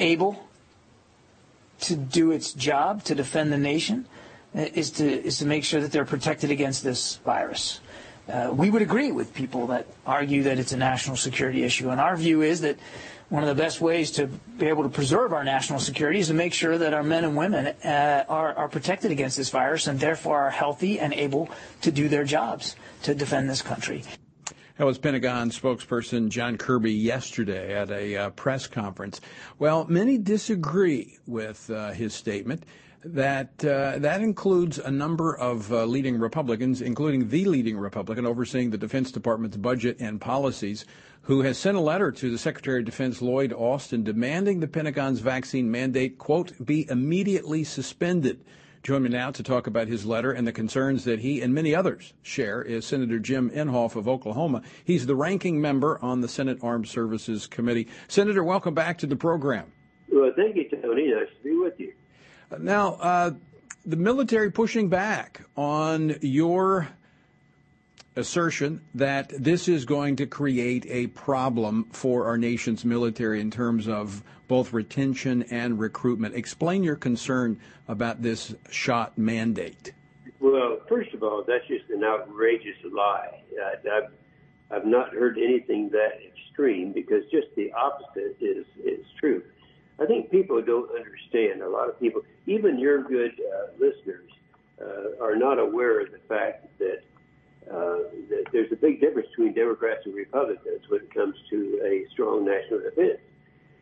[0.00, 0.42] able
[1.80, 4.06] to do its job to defend the nation
[4.54, 7.80] uh, is to is to make sure that they're protected against this virus.
[8.28, 12.00] Uh, we would agree with people that argue that it's a national security issue, and
[12.00, 12.76] our view is that
[13.28, 16.34] one of the best ways to be able to preserve our national security is to
[16.34, 19.98] make sure that our men and women uh, are, are protected against this virus and
[19.98, 21.50] therefore are healthy and able
[21.82, 24.04] to do their jobs to defend this country.
[24.78, 29.22] That was Pentagon spokesperson John Kirby yesterday at a uh, press conference.
[29.58, 32.66] Well, many disagree with uh, his statement.
[33.02, 38.68] That uh, that includes a number of uh, leading Republicans, including the leading Republican overseeing
[38.68, 40.84] the Defense Department's budget and policies,
[41.22, 45.20] who has sent a letter to the Secretary of Defense Lloyd Austin demanding the Pentagon's
[45.20, 48.44] vaccine mandate quote be immediately suspended.
[48.86, 51.74] Join me now to talk about his letter and the concerns that he and many
[51.74, 54.62] others share is Senator Jim Inhofe of Oklahoma.
[54.84, 57.88] He's the ranking member on the Senate Armed Services Committee.
[58.06, 59.72] Senator, welcome back to the program.
[60.08, 61.08] Well, thank you, Tony.
[61.08, 61.94] Nice to be with you.
[62.60, 63.32] Now, uh,
[63.84, 66.86] the military pushing back on your
[68.16, 73.86] assertion that this is going to create a problem for our nation's military in terms
[73.86, 76.34] of both retention and recruitment.
[76.34, 79.92] Explain your concern about this shot mandate.
[80.40, 83.40] Well, first of all, that's just an outrageous lie.
[83.62, 84.12] I've,
[84.70, 89.42] I've not heard anything that extreme because just the opposite is, is true.
[89.98, 91.62] I think people don't understand.
[91.62, 94.30] A lot of people, even your good uh, listeners,
[94.80, 97.02] uh, are not aware of the fact that
[98.52, 102.80] there's a big difference between Democrats and Republicans when it comes to a strong national
[102.80, 103.20] defense.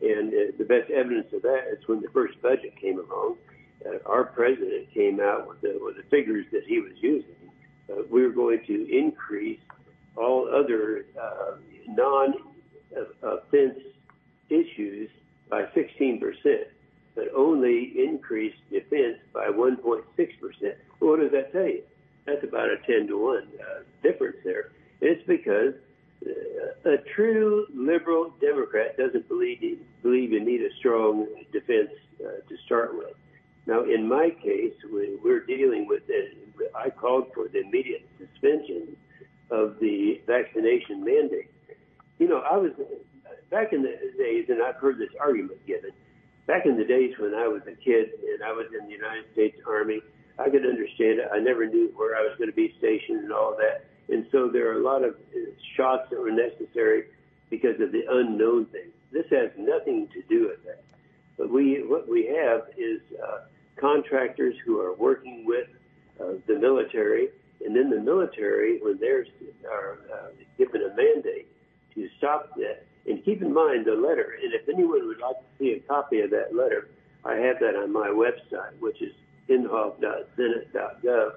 [0.01, 3.37] And uh, the best evidence of that is when the first budget came along,
[3.87, 7.35] uh, our president came out with the, with the figures that he was using.
[7.91, 9.61] Uh, we were going to increase
[10.17, 11.57] all other uh,
[11.89, 13.79] non-offense
[14.49, 15.11] issues
[15.49, 16.21] by 16%,
[17.15, 20.05] but only increase defense by 1.6%.
[21.01, 21.83] Well, what does that tell you?
[22.27, 24.71] That's about a 10 to 1 uh, difference there.
[25.01, 25.75] It's because
[26.27, 32.57] uh, a true liberal Democrat doesn't believe believe you need a strong defense uh, to
[32.65, 33.15] start with.
[33.67, 36.37] Now, in my case, we, we're dealing with it.
[36.75, 38.97] I called for the immediate suspension
[39.51, 41.51] of the vaccination mandate.
[42.19, 42.73] You know, I was
[43.51, 45.91] back in the days, and I've heard this argument given,
[46.47, 49.25] back in the days when I was a kid and I was in the United
[49.33, 50.01] States Army,
[50.39, 51.29] I could understand it.
[51.33, 53.87] I never knew where I was going to be stationed and all that.
[54.13, 55.39] And so there are a lot of uh,
[55.77, 57.05] shots that were necessary
[57.51, 58.91] because of the unknown thing.
[59.13, 60.83] This has nothing to do with that.
[61.39, 63.41] But we, what we have is uh,
[63.77, 65.69] contractors who are working with
[66.21, 67.29] uh, the military,
[67.65, 69.27] and then the military, when they're
[69.71, 70.27] are uh,
[70.59, 71.49] given a mandate
[71.95, 74.37] to stop that, and keep in mind the letter.
[74.43, 76.89] And if anyone would like to see a copy of that letter,
[77.25, 79.13] I have that on my website, which is
[79.49, 81.33] inhofe.senate.gov,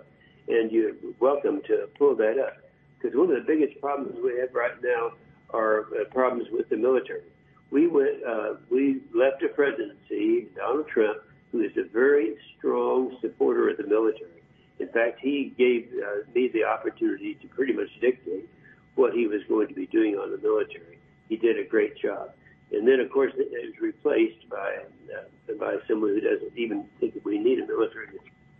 [0.48, 2.58] and you're welcome to pull that up.
[3.00, 5.12] Because one of the biggest problems we have right now
[5.52, 7.22] are uh, problems with the military.
[7.70, 11.20] We went, uh, we left a presidency, Donald Trump,
[11.52, 14.41] who is a very strong supporter of the military.
[14.80, 18.48] In fact, he gave uh, me the opportunity to pretty much dictate
[18.96, 20.98] what he was going to be doing on the military.
[21.30, 22.32] He did a great job.
[22.72, 24.80] And then, of course, it was replaced by
[25.16, 28.08] uh, by someone who doesn't even think that we need a military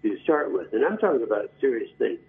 [0.04, 0.72] to start with.
[0.74, 2.20] And I'm talking about serious things.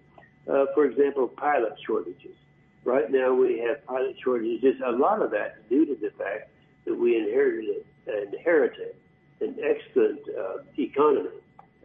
[0.49, 2.35] Uh, for example, pilot shortages.
[2.83, 4.61] Right now, we have pilot shortages.
[4.61, 6.49] Just a lot of that due to the fact
[6.85, 8.95] that we inherited inherited
[9.41, 11.29] an excellent uh, economy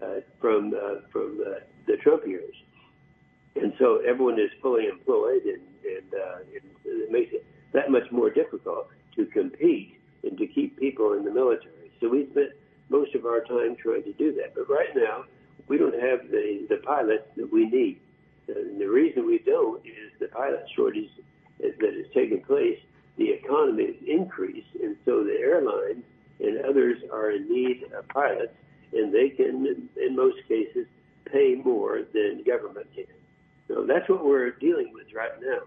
[0.02, 2.54] uh, from uh, from uh, the Trump years,
[3.54, 6.12] and so everyone is fully employed, and, and
[6.52, 11.24] it, it makes it that much more difficult to compete and to keep people in
[11.24, 11.90] the military.
[12.00, 12.50] So we spent
[12.88, 14.54] most of our time trying to do that.
[14.54, 15.24] But right now,
[15.68, 18.00] we don't have the, the pilots that we need.
[18.48, 21.10] And the reason we don't is the pilot shortage
[21.60, 22.78] that has taken place.
[23.16, 26.02] The economy has increased, and so the airlines
[26.40, 28.52] and others are in need of pilots,
[28.92, 30.86] and they can, in most cases,
[31.24, 33.04] pay more than government can.
[33.68, 35.60] So that's what we're dealing with right now.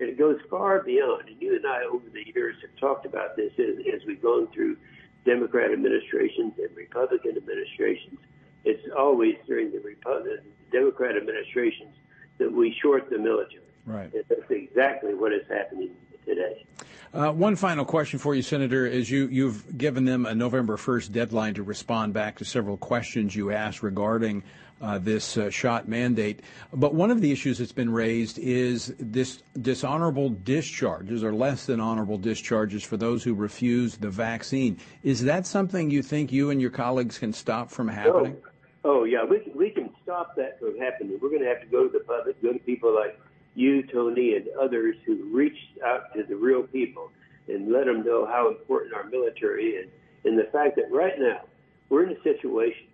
[0.00, 1.28] And it goes far beyond.
[1.28, 4.48] And you and I, over the years, have talked about this as, as we've gone
[4.48, 4.76] through
[5.24, 8.18] Democrat administrations and Republican administrations.
[8.64, 10.40] It's always during the Republican,
[10.72, 11.94] Democrat administrations
[12.38, 13.62] that we short the military.
[13.86, 14.12] Right.
[14.12, 15.90] And that's exactly what is happening
[16.24, 16.64] today.
[17.12, 21.12] Uh, one final question for you, Senator, is you, you've given them a November 1st
[21.12, 24.42] deadline to respond back to several questions you asked regarding
[24.80, 26.40] uh, this uh, shot mandate.
[26.72, 31.80] But one of the issues that's been raised is this dishonorable discharges or less than
[31.80, 34.78] honorable discharges for those who refuse the vaccine.
[35.02, 38.36] Is that something you think you and your colleagues can stop from happening?
[38.84, 41.18] Oh, oh yeah, we can, we can stop that from happening.
[41.20, 43.18] We're going to have to go to the public, go to people like
[43.54, 47.10] you, Tony, and others who reached out to the real people
[47.48, 49.88] and let them know how important our military is.
[50.24, 51.42] And the fact that right now
[51.88, 52.86] we're in a situation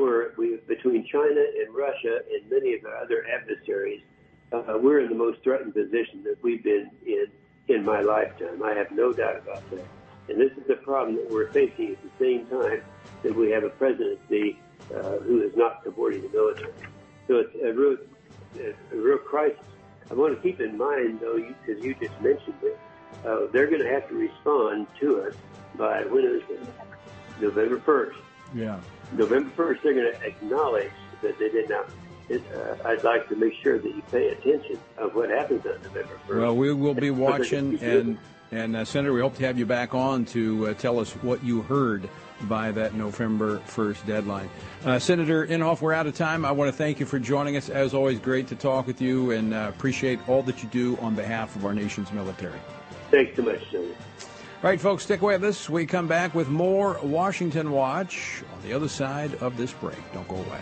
[0.00, 4.02] where we, between China and Russia and many of our other adversaries,
[4.52, 7.26] uh, we're in the most threatened position that we've been in
[7.68, 8.62] in my lifetime.
[8.64, 9.86] I have no doubt about that.
[10.28, 12.82] And this is the problem that we're facing at the same time
[13.22, 14.58] that we have a presidency
[14.94, 16.72] uh, who is not supporting the military.
[17.28, 17.96] So it's a real,
[18.58, 19.60] a real crisis.
[20.10, 22.78] I want to keep in mind, though, because you, you, just mentioned it,
[23.24, 25.34] uh, they're going to have to respond to us
[25.76, 26.60] by when is it?
[27.40, 28.16] November 1st.
[28.54, 28.80] Yeah.
[29.12, 30.92] November 1st, they're going to acknowledge
[31.22, 31.88] that they did not.
[32.28, 35.82] It, uh, I'd like to make sure that you pay attention of what happens on
[35.82, 36.40] November 1st.
[36.40, 38.18] Well, we will be watching, and
[38.52, 41.42] and uh, Senator, we hope to have you back on to uh, tell us what
[41.44, 42.08] you heard
[42.42, 44.50] by that November 1st deadline.
[44.84, 46.44] Uh, Senator Inhofe, we're out of time.
[46.44, 47.68] I want to thank you for joining us.
[47.68, 51.14] As always, great to talk with you and uh, appreciate all that you do on
[51.14, 52.58] behalf of our nation's military.
[53.10, 53.94] Thanks so much, Senator.
[54.62, 55.70] Right, folks, stick with us.
[55.70, 59.96] We come back with more Washington Watch on the other side of this break.
[60.12, 60.60] Don't go away.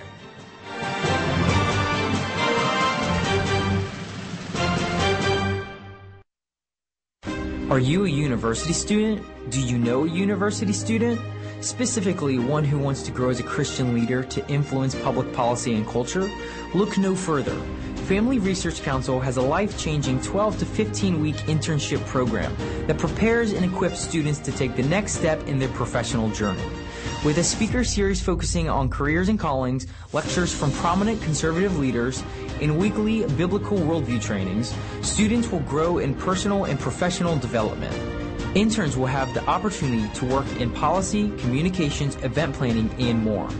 [7.68, 9.26] Are you a university student?
[9.50, 11.20] Do you know a university student?
[11.60, 15.84] Specifically, one who wants to grow as a Christian leader to influence public policy and
[15.84, 16.30] culture?
[16.72, 17.60] Look no further.
[18.08, 22.56] Family Research Council has a life-changing 12 to 15 week internship program
[22.86, 26.64] that prepares and equips students to take the next step in their professional journey.
[27.22, 32.24] With a speaker series focusing on careers and callings, lectures from prominent conservative leaders,
[32.62, 37.94] and weekly biblical worldview trainings, students will grow in personal and professional development.
[38.56, 43.50] Interns will have the opportunity to work in policy, communications, event planning, and more.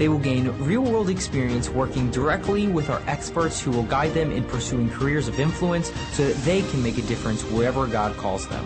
[0.00, 4.32] They will gain real world experience working directly with our experts who will guide them
[4.32, 8.48] in pursuing careers of influence so that they can make a difference wherever God calls
[8.48, 8.64] them.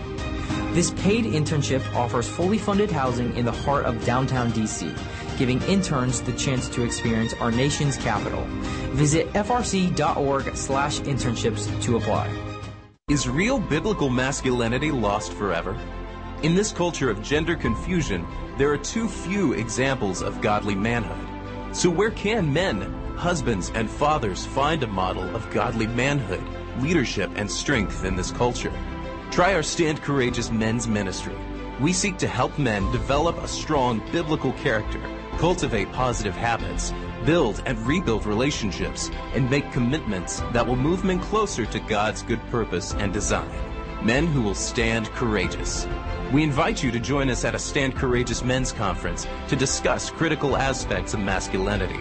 [0.73, 4.97] This paid internship offers fully funded housing in the heart of downtown DC,
[5.37, 8.45] giving interns the chance to experience our nation's capital.
[8.93, 12.29] Visit frc.org/internships to apply.
[13.09, 15.77] Is real biblical masculinity lost forever?
[16.43, 18.27] In this culture of gender confusion,
[18.57, 21.75] there are too few examples of godly manhood.
[21.75, 22.81] So where can men,
[23.15, 26.43] husbands, and fathers find a model of godly manhood,
[26.81, 28.73] leadership, and strength in this culture?
[29.31, 31.35] Try our Stand Courageous Men's Ministry.
[31.79, 35.01] We seek to help men develop a strong biblical character,
[35.37, 36.93] cultivate positive habits,
[37.25, 42.41] build and rebuild relationships, and make commitments that will move men closer to God's good
[42.51, 43.74] purpose and design.
[44.05, 45.87] Men who will stand courageous.
[46.31, 50.55] We invite you to join us at a Stand Courageous Men's Conference to discuss critical
[50.55, 51.99] aspects of masculinity.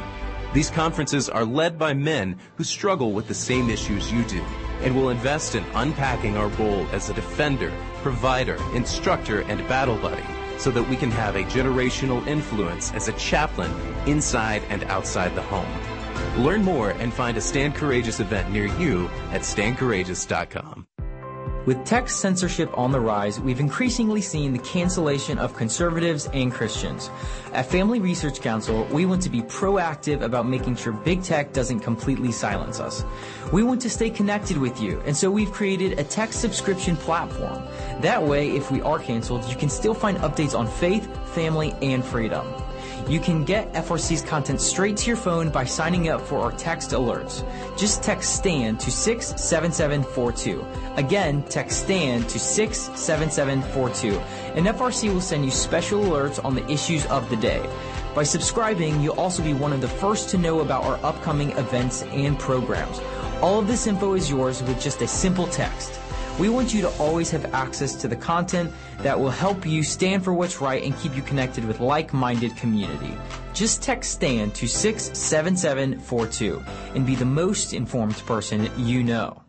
[0.53, 4.43] These conferences are led by men who struggle with the same issues you do
[4.83, 10.23] and will invest in unpacking our role as a defender, provider, instructor, and battle buddy
[10.59, 13.73] so that we can have a generational influence as a chaplain
[14.07, 16.45] inside and outside the home.
[16.45, 20.87] Learn more and find a Stand Courageous event near you at standcourageous.com.
[21.67, 27.09] With tech censorship on the rise, we've increasingly seen the cancellation of conservatives and Christians.
[27.55, 31.81] At Family Research Council, we want to be proactive about making sure big tech doesn't
[31.81, 33.03] completely silence us.
[33.51, 37.63] We want to stay connected with you, and so we've created a tech subscription platform.
[38.03, 42.05] That way, if we are canceled, you can still find updates on faith, family, and
[42.05, 42.47] freedom.
[43.09, 46.91] You can get FRC's content straight to your phone by signing up for our text
[46.91, 47.45] alerts.
[47.77, 50.65] Just text STAND to 67742.
[50.97, 54.19] Again, text STAND to 67742.
[54.57, 57.69] And FRC will send you special alerts on the issues of the day.
[58.15, 62.05] By subscribing, you'll also be one of the first to know about our upcoming events
[62.05, 63.01] and programs.
[63.43, 66.01] All of this info is yours with just a simple text.
[66.39, 70.25] We want you to always have access to the content that will help you stand
[70.25, 73.17] for what's right and keep you connected with like-minded community.
[73.53, 76.65] Just text STAND to 67742
[76.97, 79.41] and be the most informed person you know.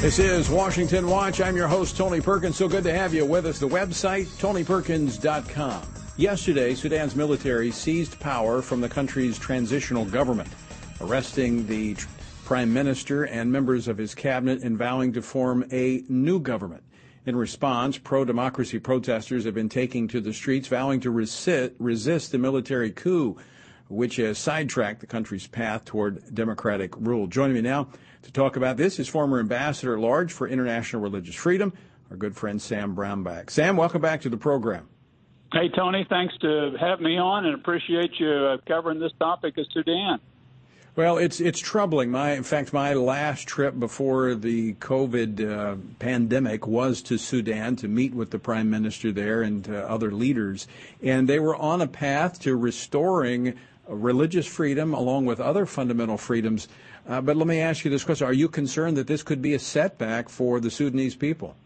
[0.00, 1.40] This is Washington Watch.
[1.40, 2.54] I'm your host, Tony Perkins.
[2.54, 3.58] So good to have you with us.
[3.58, 5.82] The website, tonyperkins.com.
[6.18, 10.48] Yesterday, Sudan's military seized power from the country's transitional government,
[11.02, 12.08] arresting the tr-
[12.46, 16.82] prime minister and members of his cabinet and vowing to form a new government.
[17.26, 22.32] In response, pro democracy protesters have been taking to the streets, vowing to resist, resist
[22.32, 23.36] the military coup,
[23.88, 27.26] which has sidetracked the country's path toward democratic rule.
[27.26, 27.88] Joining me now
[28.22, 31.74] to talk about this is former ambassador at large for international religious freedom,
[32.10, 33.50] our good friend Sam Brownback.
[33.50, 34.88] Sam, welcome back to the program.
[35.52, 39.66] Hey, Tony, thanks to have me on and appreciate you uh, covering this topic of
[39.72, 40.18] Sudan.
[40.96, 42.10] Well, it's it's troubling.
[42.10, 47.88] My, in fact, my last trip before the COVID uh, pandemic was to Sudan to
[47.88, 50.66] meet with the prime minister there and uh, other leaders,
[51.02, 56.66] and they were on a path to restoring religious freedom along with other fundamental freedoms.
[57.06, 59.52] Uh, but let me ask you this question: Are you concerned that this could be
[59.52, 61.56] a setback for the Sudanese people?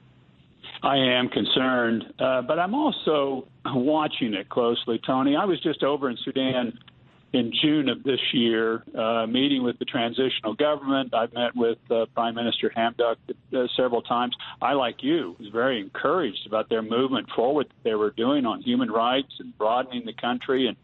[0.82, 5.36] I am concerned, uh, but I'm also watching it closely, Tony.
[5.36, 6.78] I was just over in Sudan
[7.32, 11.14] in June of this year, uh, meeting with the transitional government.
[11.14, 13.16] I've met with uh, Prime Minister Hamdok
[13.54, 14.34] uh, several times.
[14.60, 18.62] I, like you, was very encouraged about their movement forward that they were doing on
[18.62, 20.76] human rights and broadening the country and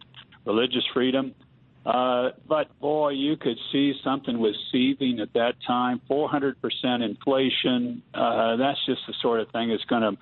[0.45, 1.35] religious freedom.
[1.85, 6.01] Uh, but boy, you could see something was seething at that time.
[6.11, 6.55] 400%
[7.05, 8.03] inflation.
[8.13, 10.19] Uh, that's just the sort of thing that's going to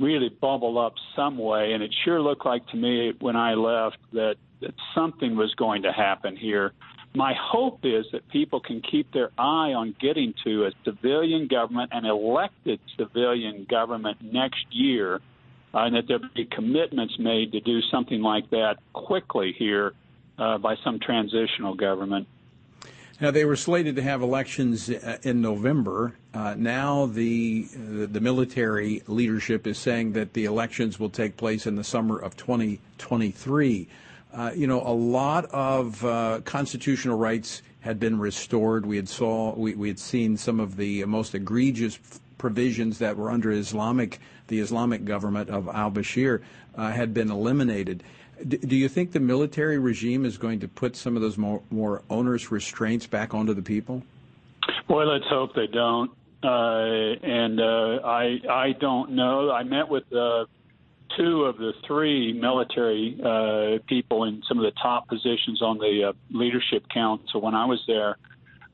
[0.00, 1.72] really bubble up some way.
[1.72, 5.82] And it sure looked like to me when I left that, that something was going
[5.82, 6.72] to happen here.
[7.14, 11.90] My hope is that people can keep their eye on getting to a civilian government,
[11.92, 15.20] an elected civilian government next year,
[15.74, 19.94] uh, and that there be commitments made to do something like that quickly here
[20.38, 22.26] uh, by some transitional government.
[23.20, 26.14] Now they were slated to have elections uh, in November.
[26.32, 31.74] Uh, now the the military leadership is saying that the elections will take place in
[31.74, 33.88] the summer of 2023.
[34.32, 38.86] Uh, you know, a lot of uh, constitutional rights had been restored.
[38.86, 41.98] We had saw we, we had seen some of the most egregious
[42.38, 46.40] provisions that were under Islamic the Islamic government of al Bashir
[46.76, 48.04] uh, had been eliminated.
[48.46, 52.02] Do you think the military regime is going to put some of those more, more
[52.10, 54.02] onerous restraints back onto the people?
[54.88, 56.10] Well, let's hope they don't.
[56.42, 59.50] Uh, and uh, I I don't know.
[59.50, 60.44] I met with uh,
[61.16, 66.10] two of the three military uh, people in some of the top positions on the
[66.10, 68.16] uh, leadership council So when I was there.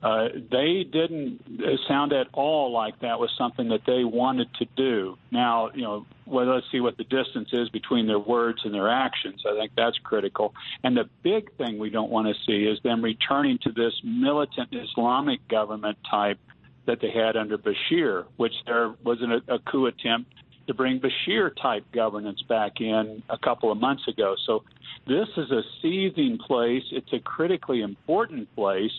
[0.05, 1.41] Uh, they didn't
[1.89, 5.17] sound at all like that was something that they wanted to do.
[5.31, 8.91] Now, you know, well, let's see what the distance is between their words and their
[8.91, 9.43] actions.
[9.51, 10.53] I think that's critical.
[10.83, 14.75] And the big thing we don't want to see is them returning to this militant
[14.75, 16.39] Islamic government type
[16.87, 20.31] that they had under Bashir, which there was an, a coup attempt
[20.67, 24.35] to bring Bashir type governance back in a couple of months ago.
[24.45, 24.65] So
[25.07, 26.83] this is a seething place.
[26.93, 28.93] It's a critically important place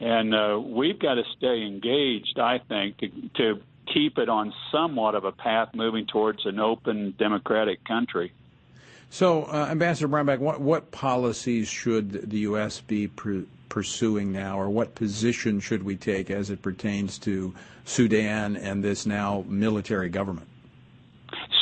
[0.00, 3.60] and uh, we've got to stay engaged, I think, to, to
[3.92, 8.32] keep it on somewhat of a path moving towards an open democratic country.
[9.10, 12.80] So, uh, Ambassador Brownback, what, what policies should the U.S.
[12.80, 18.56] be pr- pursuing now, or what position should we take as it pertains to Sudan
[18.56, 20.46] and this now military government?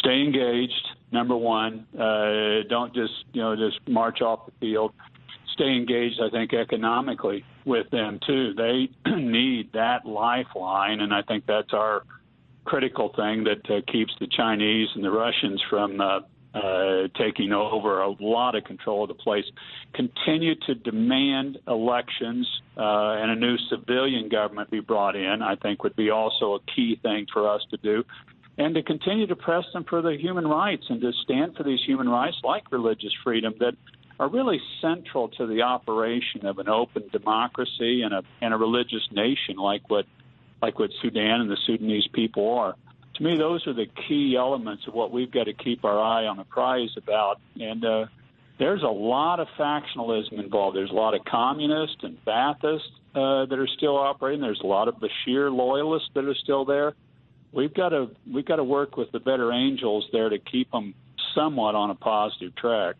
[0.00, 0.88] Stay engaged.
[1.12, 4.92] Number one, uh, don't just you know just march off the field
[5.56, 8.54] stay engaged, I think, economically with them too.
[8.54, 12.04] They need that lifeline, and I think that's our
[12.64, 16.20] critical thing that uh, keeps the Chinese and the Russians from uh,
[16.54, 19.44] uh, taking over a lot of control of the place.
[19.94, 25.84] Continue to demand elections uh, and a new civilian government be brought in, I think,
[25.84, 28.04] would be also a key thing for us to do.
[28.58, 31.80] And to continue to press them for their human rights and to stand for these
[31.84, 33.74] human rights like religious freedom that
[34.18, 39.06] are really central to the operation of an open democracy and a and a religious
[39.12, 40.06] nation like what
[40.62, 42.74] like what Sudan and the Sudanese people are.
[43.16, 46.26] To me, those are the key elements of what we've got to keep our eye
[46.26, 47.40] on the prize about.
[47.58, 48.06] And uh,
[48.58, 50.76] there's a lot of factionalism involved.
[50.76, 52.80] There's a lot of communists and Baathists
[53.14, 54.42] uh, that are still operating.
[54.42, 56.94] There's a lot of Bashir loyalists that are still there.
[57.52, 60.94] We've got to we've got to work with the better angels there to keep them
[61.34, 62.96] somewhat on a positive track.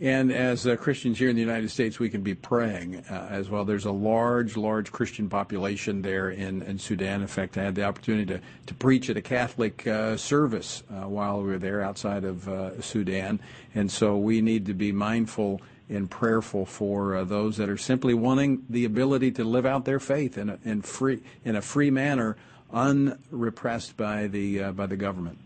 [0.00, 3.50] And as uh, Christians here in the United States, we can be praying uh, as
[3.50, 3.64] well.
[3.64, 7.20] There's a large, large Christian population there in, in Sudan.
[7.20, 11.08] In fact, I had the opportunity to, to preach at a Catholic uh, service uh,
[11.08, 13.40] while we were there outside of uh, Sudan.
[13.74, 18.14] And so we need to be mindful and prayerful for uh, those that are simply
[18.14, 21.90] wanting the ability to live out their faith in a, in free, in a free
[21.90, 22.36] manner,
[22.72, 25.38] unrepressed by the, by the government.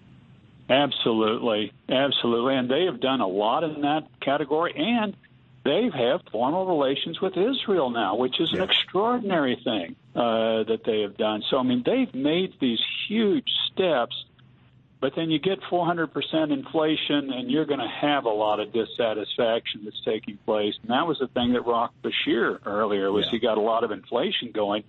[0.73, 5.15] Absolutely, absolutely, and they have done a lot in that category, and
[5.65, 11.03] they have formal relations with Israel now, which is an extraordinary thing uh, that they
[11.03, 11.43] have done.
[11.51, 14.25] So, I mean, they've made these huge steps,
[14.99, 19.83] but then you get 400% inflation, and you're going to have a lot of dissatisfaction
[19.85, 20.75] that's taking place.
[20.81, 23.33] And that was the thing that rocked Bashir earlier was yeah.
[23.33, 24.85] he got a lot of inflation going.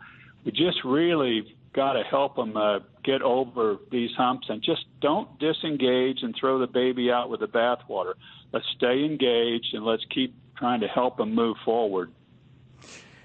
[0.45, 5.39] We just really got to help them uh, get over these humps and just don't
[5.39, 8.13] disengage and throw the baby out with the bathwater.
[8.51, 12.11] Let's stay engaged and let's keep trying to help them move forward.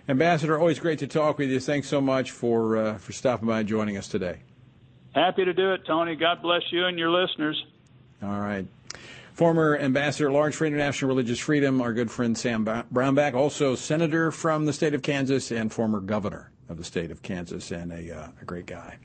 [0.08, 1.60] Ambassador, always great to talk with you.
[1.60, 4.38] Thanks so much for uh, for stopping by and joining us today.
[5.14, 6.16] Happy to do it, Tony.
[6.16, 7.62] God bless you and your listeners.
[8.22, 8.66] All right.
[9.34, 14.32] Former Ambassador at Large for International Religious Freedom, our good friend Sam Brownback, also Senator
[14.32, 18.16] from the state of Kansas and former Governor of the state of Kansas and a,
[18.16, 18.98] uh, a great guy.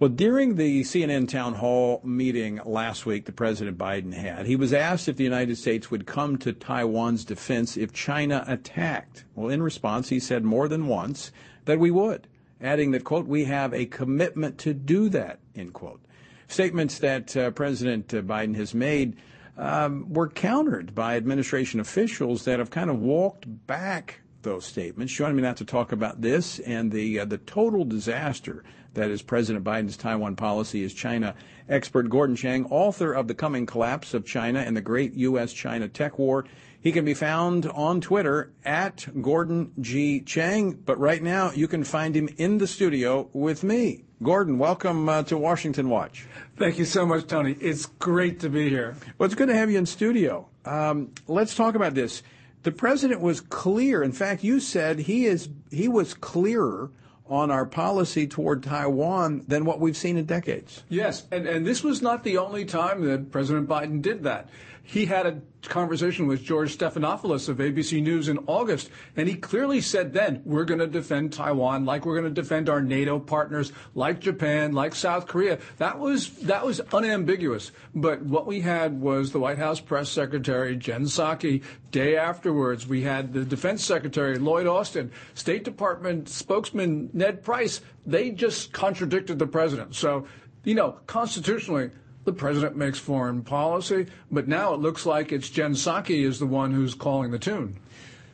[0.00, 4.72] Well, during the CNN town hall meeting last week that President Biden had, he was
[4.72, 9.24] asked if the United States would come to Taiwan's defense if China attacked.
[9.36, 11.30] Well, in response, he said more than once
[11.66, 12.26] that we would,
[12.60, 16.00] adding that, quote, we have a commitment to do that, end quote.
[16.48, 19.16] Statements that uh, President Biden has made
[19.56, 25.12] um, were countered by administration officials that have kind of walked back those statements.
[25.12, 28.62] Joining me now to talk about this and the uh, the total disaster
[28.94, 31.34] that is President Biden's Taiwan policy is China
[31.68, 36.18] expert Gordon Chang, author of The Coming Collapse of China and the Great U.S.-China Tech
[36.18, 36.44] War.
[36.80, 40.20] He can be found on Twitter at Gordon G.
[40.20, 44.04] Chang, but right now you can find him in the studio with me.
[44.22, 46.26] Gordon, welcome uh, to Washington Watch.
[46.56, 47.56] Thank you so much, Tony.
[47.60, 48.96] It's great to be here.
[49.18, 50.48] Well, it's good to have you in studio.
[50.64, 52.22] Um, let's talk about this
[52.64, 54.02] the president was clear.
[54.02, 56.90] In fact, you said he is he was clearer
[57.26, 60.82] on our policy toward Taiwan than what we've seen in decades.
[60.88, 64.48] Yes, and, and this was not the only time that President Biden did that.
[64.86, 69.80] He had a conversation with George Stephanopoulos of ABC News in August, and he clearly
[69.80, 73.72] said then, we're going to defend Taiwan like we're going to defend our NATO partners,
[73.94, 75.58] like Japan, like South Korea.
[75.78, 77.72] That was, that was unambiguous.
[77.94, 81.62] But what we had was the White House press secretary, Jen Psaki.
[81.90, 87.80] Day afterwards, we had the defense secretary, Lloyd Austin, State Department spokesman, Ned Price.
[88.04, 89.94] They just contradicted the president.
[89.94, 90.26] So,
[90.62, 91.90] you know, constitutionally,
[92.24, 96.46] the president makes foreign policy, but now it looks like it's Jen Psaki is the
[96.46, 97.76] one who's calling the tune.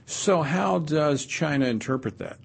[0.07, 2.39] So how does China interpret that?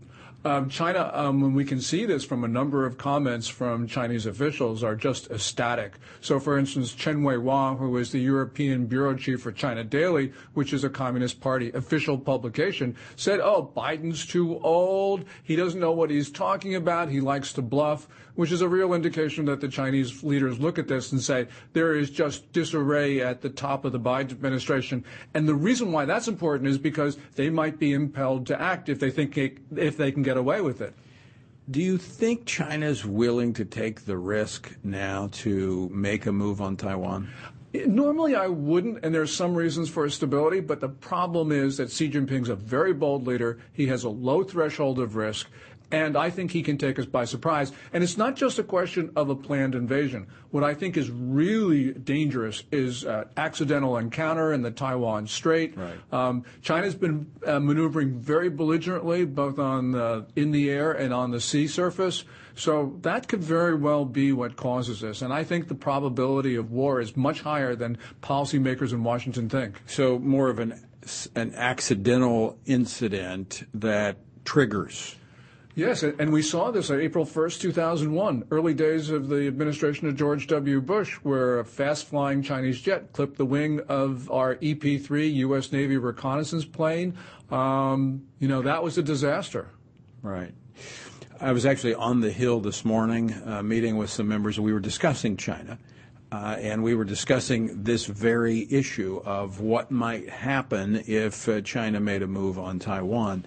[0.45, 4.27] Um, China, um, when we can see this from a number of comments from Chinese
[4.27, 5.93] officials, are just ecstatic.
[6.21, 10.71] So, for instance, Chen Weihua, who is the European bureau chief for China Daily, which
[10.71, 15.25] is a Communist Party official publication, said, "Oh, Biden's too old.
[15.41, 17.09] He doesn't know what he's talking about.
[17.09, 20.87] He likes to bluff." Which is a real indication that the Chinese leaders look at
[20.87, 25.05] this and say there is just disarray at the top of the Biden administration.
[25.33, 28.99] And the reason why that's important is because they might be impelled to act if
[28.99, 30.93] they think if they can get away with it.
[31.71, 36.77] Do you think China's willing to take the risk now to make a move on
[36.77, 37.29] Taiwan?
[37.73, 42.09] Normally, I wouldn't, and there's some reasons for stability, but the problem is that Xi
[42.09, 43.57] Jinping's a very bold leader.
[43.73, 45.49] He has a low threshold of risk.
[45.91, 47.71] And I think he can take us by surprise.
[47.93, 50.27] And it's not just a question of a planned invasion.
[50.51, 55.77] What I think is really dangerous is uh, accidental encounter in the Taiwan Strait.
[55.77, 55.97] Right.
[56.11, 61.31] Um, China's been uh, maneuvering very belligerently, both on the, in the air and on
[61.31, 62.23] the sea surface.
[62.55, 65.21] So that could very well be what causes this.
[65.21, 69.81] And I think the probability of war is much higher than policymakers in Washington think.
[69.87, 70.81] So more of an
[71.35, 75.15] an accidental incident that triggers
[75.75, 80.15] Yes, and we saw this on April 1st, 2001, early days of the administration of
[80.15, 80.79] George W.
[80.79, 85.73] Bush, where a fast flying Chinese jet clipped the wing of our EP 3 U.S.
[85.73, 87.17] Navy reconnaissance plane.
[87.51, 89.67] Um, you know, that was a disaster.
[90.21, 90.53] Right.
[91.41, 94.71] I was actually on the Hill this morning uh, meeting with some members, and we
[94.71, 95.77] were discussing China.
[96.31, 101.99] Uh, and we were discussing this very issue of what might happen if uh, China
[101.99, 103.45] made a move on Taiwan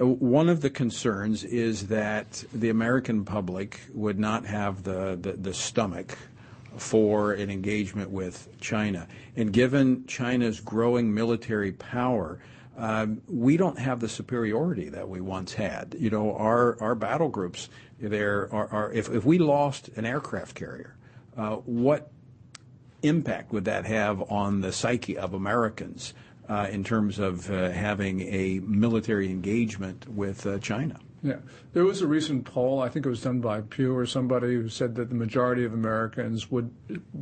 [0.00, 5.54] one of the concerns is that the American public would not have the, the, the,
[5.54, 6.16] stomach
[6.76, 9.06] for an engagement with China.
[9.36, 12.38] And given China's growing military power,
[12.76, 15.94] um, we don't have the superiority that we once had.
[15.98, 17.68] You know, our, our battle groups,
[18.00, 20.96] there are, are if, if we lost an aircraft carrier,
[21.36, 22.10] uh, what
[23.02, 26.14] impact would that have on the psyche of Americans?
[26.48, 30.98] Uh, in terms of uh, having a military engagement with uh, China.
[31.24, 31.38] Yeah.
[31.72, 34.68] There was a recent poll, I think it was done by Pew or somebody, who
[34.68, 36.70] said that the majority of Americans would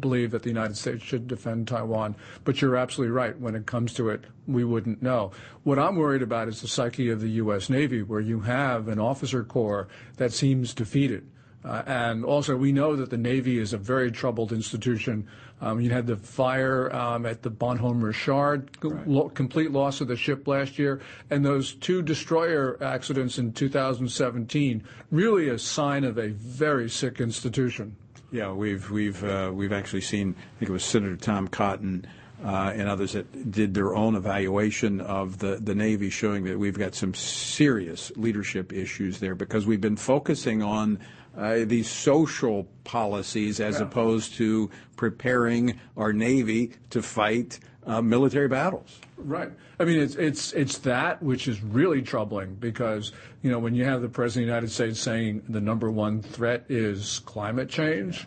[0.00, 2.16] believe that the United States should defend Taiwan.
[2.42, 3.38] But you're absolutely right.
[3.38, 5.30] When it comes to it, we wouldn't know.
[5.62, 7.70] What I'm worried about is the psyche of the U.S.
[7.70, 11.28] Navy, where you have an officer corps that seems defeated.
[11.64, 15.28] Uh, and also, we know that the Navy is a very troubled institution.
[15.62, 19.06] Um, you had the fire um, at the Bonhomme Richard, right.
[19.06, 21.00] lo- complete loss of the ship last year,
[21.30, 24.82] and those two destroyer accidents in 2017.
[25.12, 27.94] Really, a sign of a very sick institution.
[28.32, 30.34] Yeah, we've we've uh, we've actually seen.
[30.36, 32.06] I think it was Senator Tom Cotton.
[32.44, 36.76] Uh, and others that did their own evaluation of the, the Navy, showing that we've
[36.76, 40.98] got some serious leadership issues there because we've been focusing on
[41.36, 43.86] uh, these social policies as yeah.
[43.86, 49.00] opposed to preparing our Navy to fight uh, military battles.
[49.16, 49.50] Right.
[49.78, 53.12] I mean, it's it's it's that which is really troubling because
[53.42, 56.22] you know when you have the president of the United States saying the number one
[56.22, 58.26] threat is climate change.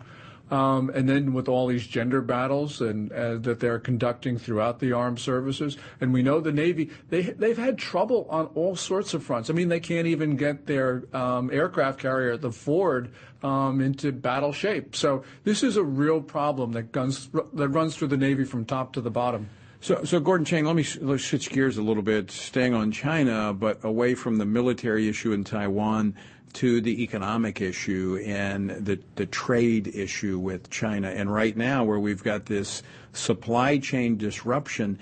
[0.51, 4.91] Um, and then with all these gender battles and uh, that they're conducting throughout the
[4.91, 9.23] armed services, and we know the Navy they they've had trouble on all sorts of
[9.23, 9.49] fronts.
[9.49, 14.53] I mean, they can't even get their um, aircraft carrier, the Ford, um, into battle
[14.53, 14.95] shape.
[14.95, 18.93] So this is a real problem that guns that runs through the Navy from top
[18.93, 19.49] to the bottom.
[19.81, 23.53] So, so Gordon Chang, let me let's switch gears a little bit, staying on China,
[23.53, 26.15] but away from the military issue in Taiwan
[26.55, 31.09] to the economic issue and the, the trade issue with China.
[31.09, 32.81] And right now, where we've got this
[33.13, 34.97] supply chain disruption,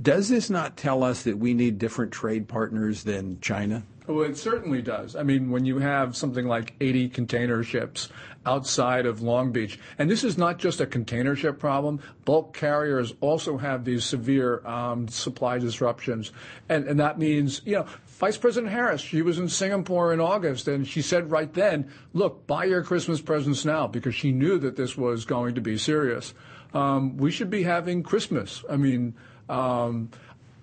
[0.00, 3.82] does this not tell us that we need different trade partners than China?
[4.06, 5.14] Well, it certainly does.
[5.14, 8.08] I mean, when you have something like 80 container ships
[8.44, 13.14] outside of Long Beach, and this is not just a container ship problem, bulk carriers
[13.20, 16.32] also have these severe um, supply disruptions.
[16.68, 20.68] And, and that means, you know, Vice President Harris, she was in Singapore in August,
[20.68, 24.76] and she said right then, look, buy your Christmas presents now, because she knew that
[24.76, 26.34] this was going to be serious.
[26.72, 28.64] Um, we should be having Christmas.
[28.70, 29.14] I mean,
[29.48, 30.10] um,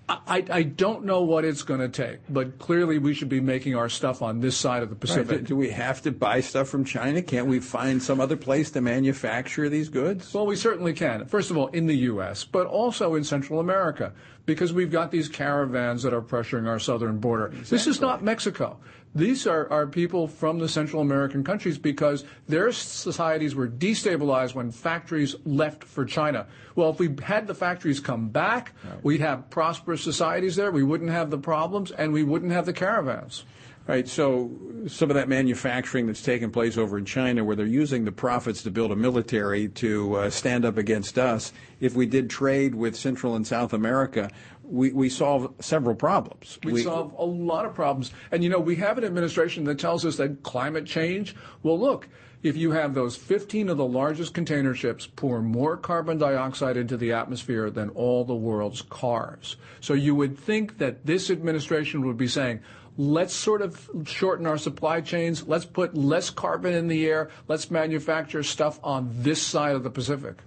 [0.09, 3.75] I, I don't know what it's going to take, but clearly we should be making
[3.75, 5.29] our stuff on this side of the Pacific.
[5.29, 5.43] Right.
[5.43, 7.21] Do we have to buy stuff from China?
[7.21, 10.33] Can't we find some other place to manufacture these goods?
[10.33, 11.25] Well, we certainly can.
[11.25, 14.13] First of all, in the U.S., but also in Central America,
[14.47, 17.47] because we've got these caravans that are pressuring our southern border.
[17.47, 17.69] Exactly.
[17.69, 18.79] This is not Mexico.
[19.15, 24.71] These are, are people from the Central American countries because their societies were destabilized when
[24.71, 26.45] factories left for China.
[26.75, 29.03] Well, if we had the factories come back, right.
[29.03, 30.71] we'd have prosperous societies there.
[30.71, 33.45] We wouldn't have the problems and we wouldn't have the caravans.
[33.87, 34.07] Right.
[34.07, 34.51] So
[34.85, 38.61] some of that manufacturing that's taken place over in China, where they're using the profits
[38.61, 42.95] to build a military to uh, stand up against us, if we did trade with
[42.95, 44.29] Central and South America,
[44.69, 46.59] we, we solve several problems.
[46.63, 48.11] We, we, solve a lot of problems.
[48.31, 52.07] And you know, we have an administration that tells us that climate change, well, look,
[52.41, 56.95] if you have those 15 of the largest container ships pour more carbon dioxide into
[56.95, 59.57] the atmosphere than all the world's cars.
[59.81, 62.61] So you would think that this administration would be saying,
[62.97, 65.47] let's sort of shorten our supply chains.
[65.47, 67.29] Let's put less carbon in the air.
[67.47, 70.37] Let's manufacture stuff on this side of the Pacific.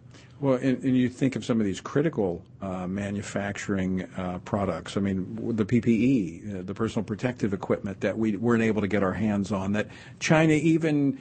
[0.42, 4.96] Well, and, and you think of some of these critical uh, manufacturing uh, products.
[4.96, 9.04] I mean, the PPE, uh, the personal protective equipment that we weren't able to get
[9.04, 9.86] our hands on, that
[10.18, 11.16] China even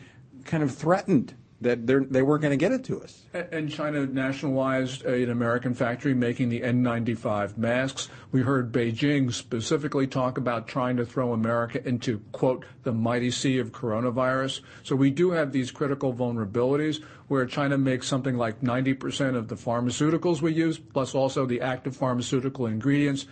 [0.45, 3.22] kind of threatened that they weren't going to get it to us.
[3.34, 8.09] And China nationalized an American factory making the N95 masks.
[8.32, 13.59] We heard Beijing specifically talk about trying to throw America into, quote, the mighty sea
[13.59, 14.62] of coronavirus.
[14.82, 19.55] So we do have these critical vulnerabilities where China makes something like 90% of the
[19.55, 23.28] pharmaceuticals we use, plus also the active pharmaceutical ingredients.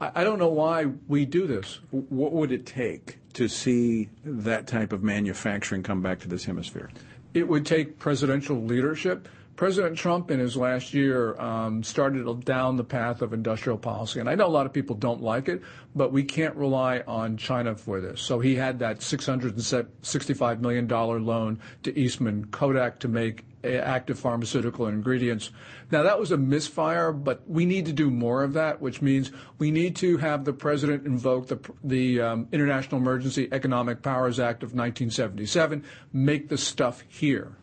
[0.00, 1.78] I don't know why we do this.
[1.90, 6.90] What would it take to see that type of manufacturing come back to this hemisphere?
[7.36, 9.28] It would take presidential leadership.
[9.56, 14.20] President Trump, in his last year, um, started down the path of industrial policy.
[14.20, 15.62] And I know a lot of people don't like it,
[15.94, 18.20] but we can't rely on China for this.
[18.20, 25.50] So he had that $665 million loan to Eastman Kodak to make active pharmaceutical ingredients.
[25.90, 29.32] Now, that was a misfire, but we need to do more of that, which means
[29.58, 34.62] we need to have the president invoke the, the um, International Emergency Economic Powers Act
[34.62, 35.82] of 1977,
[36.12, 37.56] make the stuff here.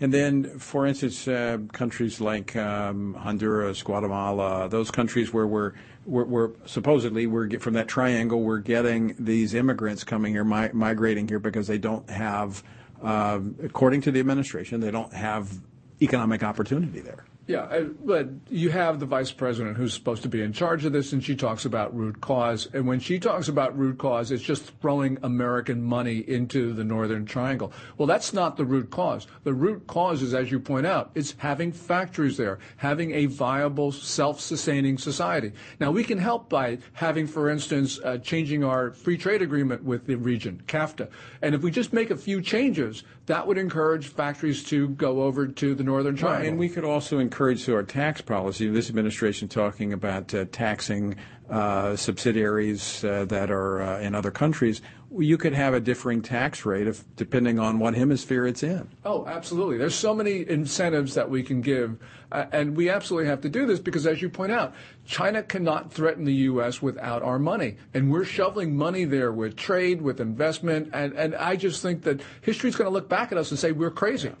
[0.00, 5.72] And then, for instance, uh, countries like um, Honduras, Guatemala, those countries where we're,
[6.06, 11.26] we're, we're, supposedly we're from that triangle, we're getting these immigrants coming here, mi- migrating
[11.26, 12.62] here because they don't have,
[13.02, 15.58] uh, according to the administration, they don't have
[16.00, 17.24] economic opportunity there.
[17.48, 21.14] Yeah, but you have the vice president who's supposed to be in charge of this,
[21.14, 22.68] and she talks about root cause.
[22.74, 27.24] And when she talks about root cause, it's just throwing American money into the Northern
[27.24, 27.72] Triangle.
[27.96, 29.26] Well, that's not the root cause.
[29.44, 33.92] The root cause is, as you point out, it's having factories there, having a viable,
[33.92, 35.52] self-sustaining society.
[35.80, 40.06] Now, we can help by having, for instance, uh, changing our free trade agreement with
[40.06, 41.08] the region, CAFTA.
[41.40, 45.46] And if we just make a few changes, that would encourage factories to go over
[45.46, 46.40] to the Northern Triangle.
[46.40, 50.44] Right, and we could also encourage through our tax policy, this administration talking about uh,
[50.50, 51.14] taxing
[51.50, 54.82] uh, subsidiaries uh, that are uh, in other countries,
[55.16, 58.88] you could have a differing tax rate if, depending on what hemisphere it's in.
[59.04, 59.78] Oh, absolutely.
[59.78, 61.96] There's so many incentives that we can give,
[62.30, 64.74] uh, and we absolutely have to do this because, as you point out,
[65.06, 66.82] China cannot threaten the U.S.
[66.82, 71.56] without our money, and we're shoveling money there with trade, with investment, and, and I
[71.56, 74.32] just think that history's going to look back at us and say we're crazy.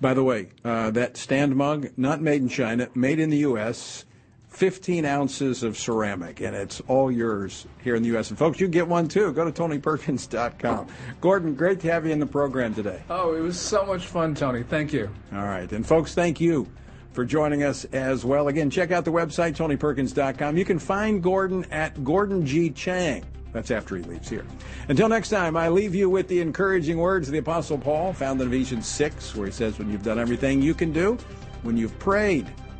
[0.00, 4.04] By the way, uh, that stand mug, not made in China, made in the U.S.,
[4.52, 8.30] 15 ounces of ceramic, and it's all yours here in the U.S.
[8.30, 9.32] And folks, you get one too.
[9.32, 10.86] Go to TonyPerkins.com.
[11.20, 13.02] Gordon, great to have you in the program today.
[13.08, 14.62] Oh, it was so much fun, Tony.
[14.62, 15.08] Thank you.
[15.32, 15.70] All right.
[15.72, 16.70] And folks, thank you
[17.12, 18.48] for joining us as well.
[18.48, 20.56] Again, check out the website, TonyPerkins.com.
[20.56, 22.70] You can find Gordon at Gordon G.
[22.70, 23.24] Chang.
[23.52, 24.46] That's after he leaves here.
[24.88, 28.40] Until next time, I leave you with the encouraging words of the Apostle Paul, found
[28.40, 31.18] in Ephesians 6, where he says, When you've done everything you can do,
[31.62, 32.46] when you've prayed,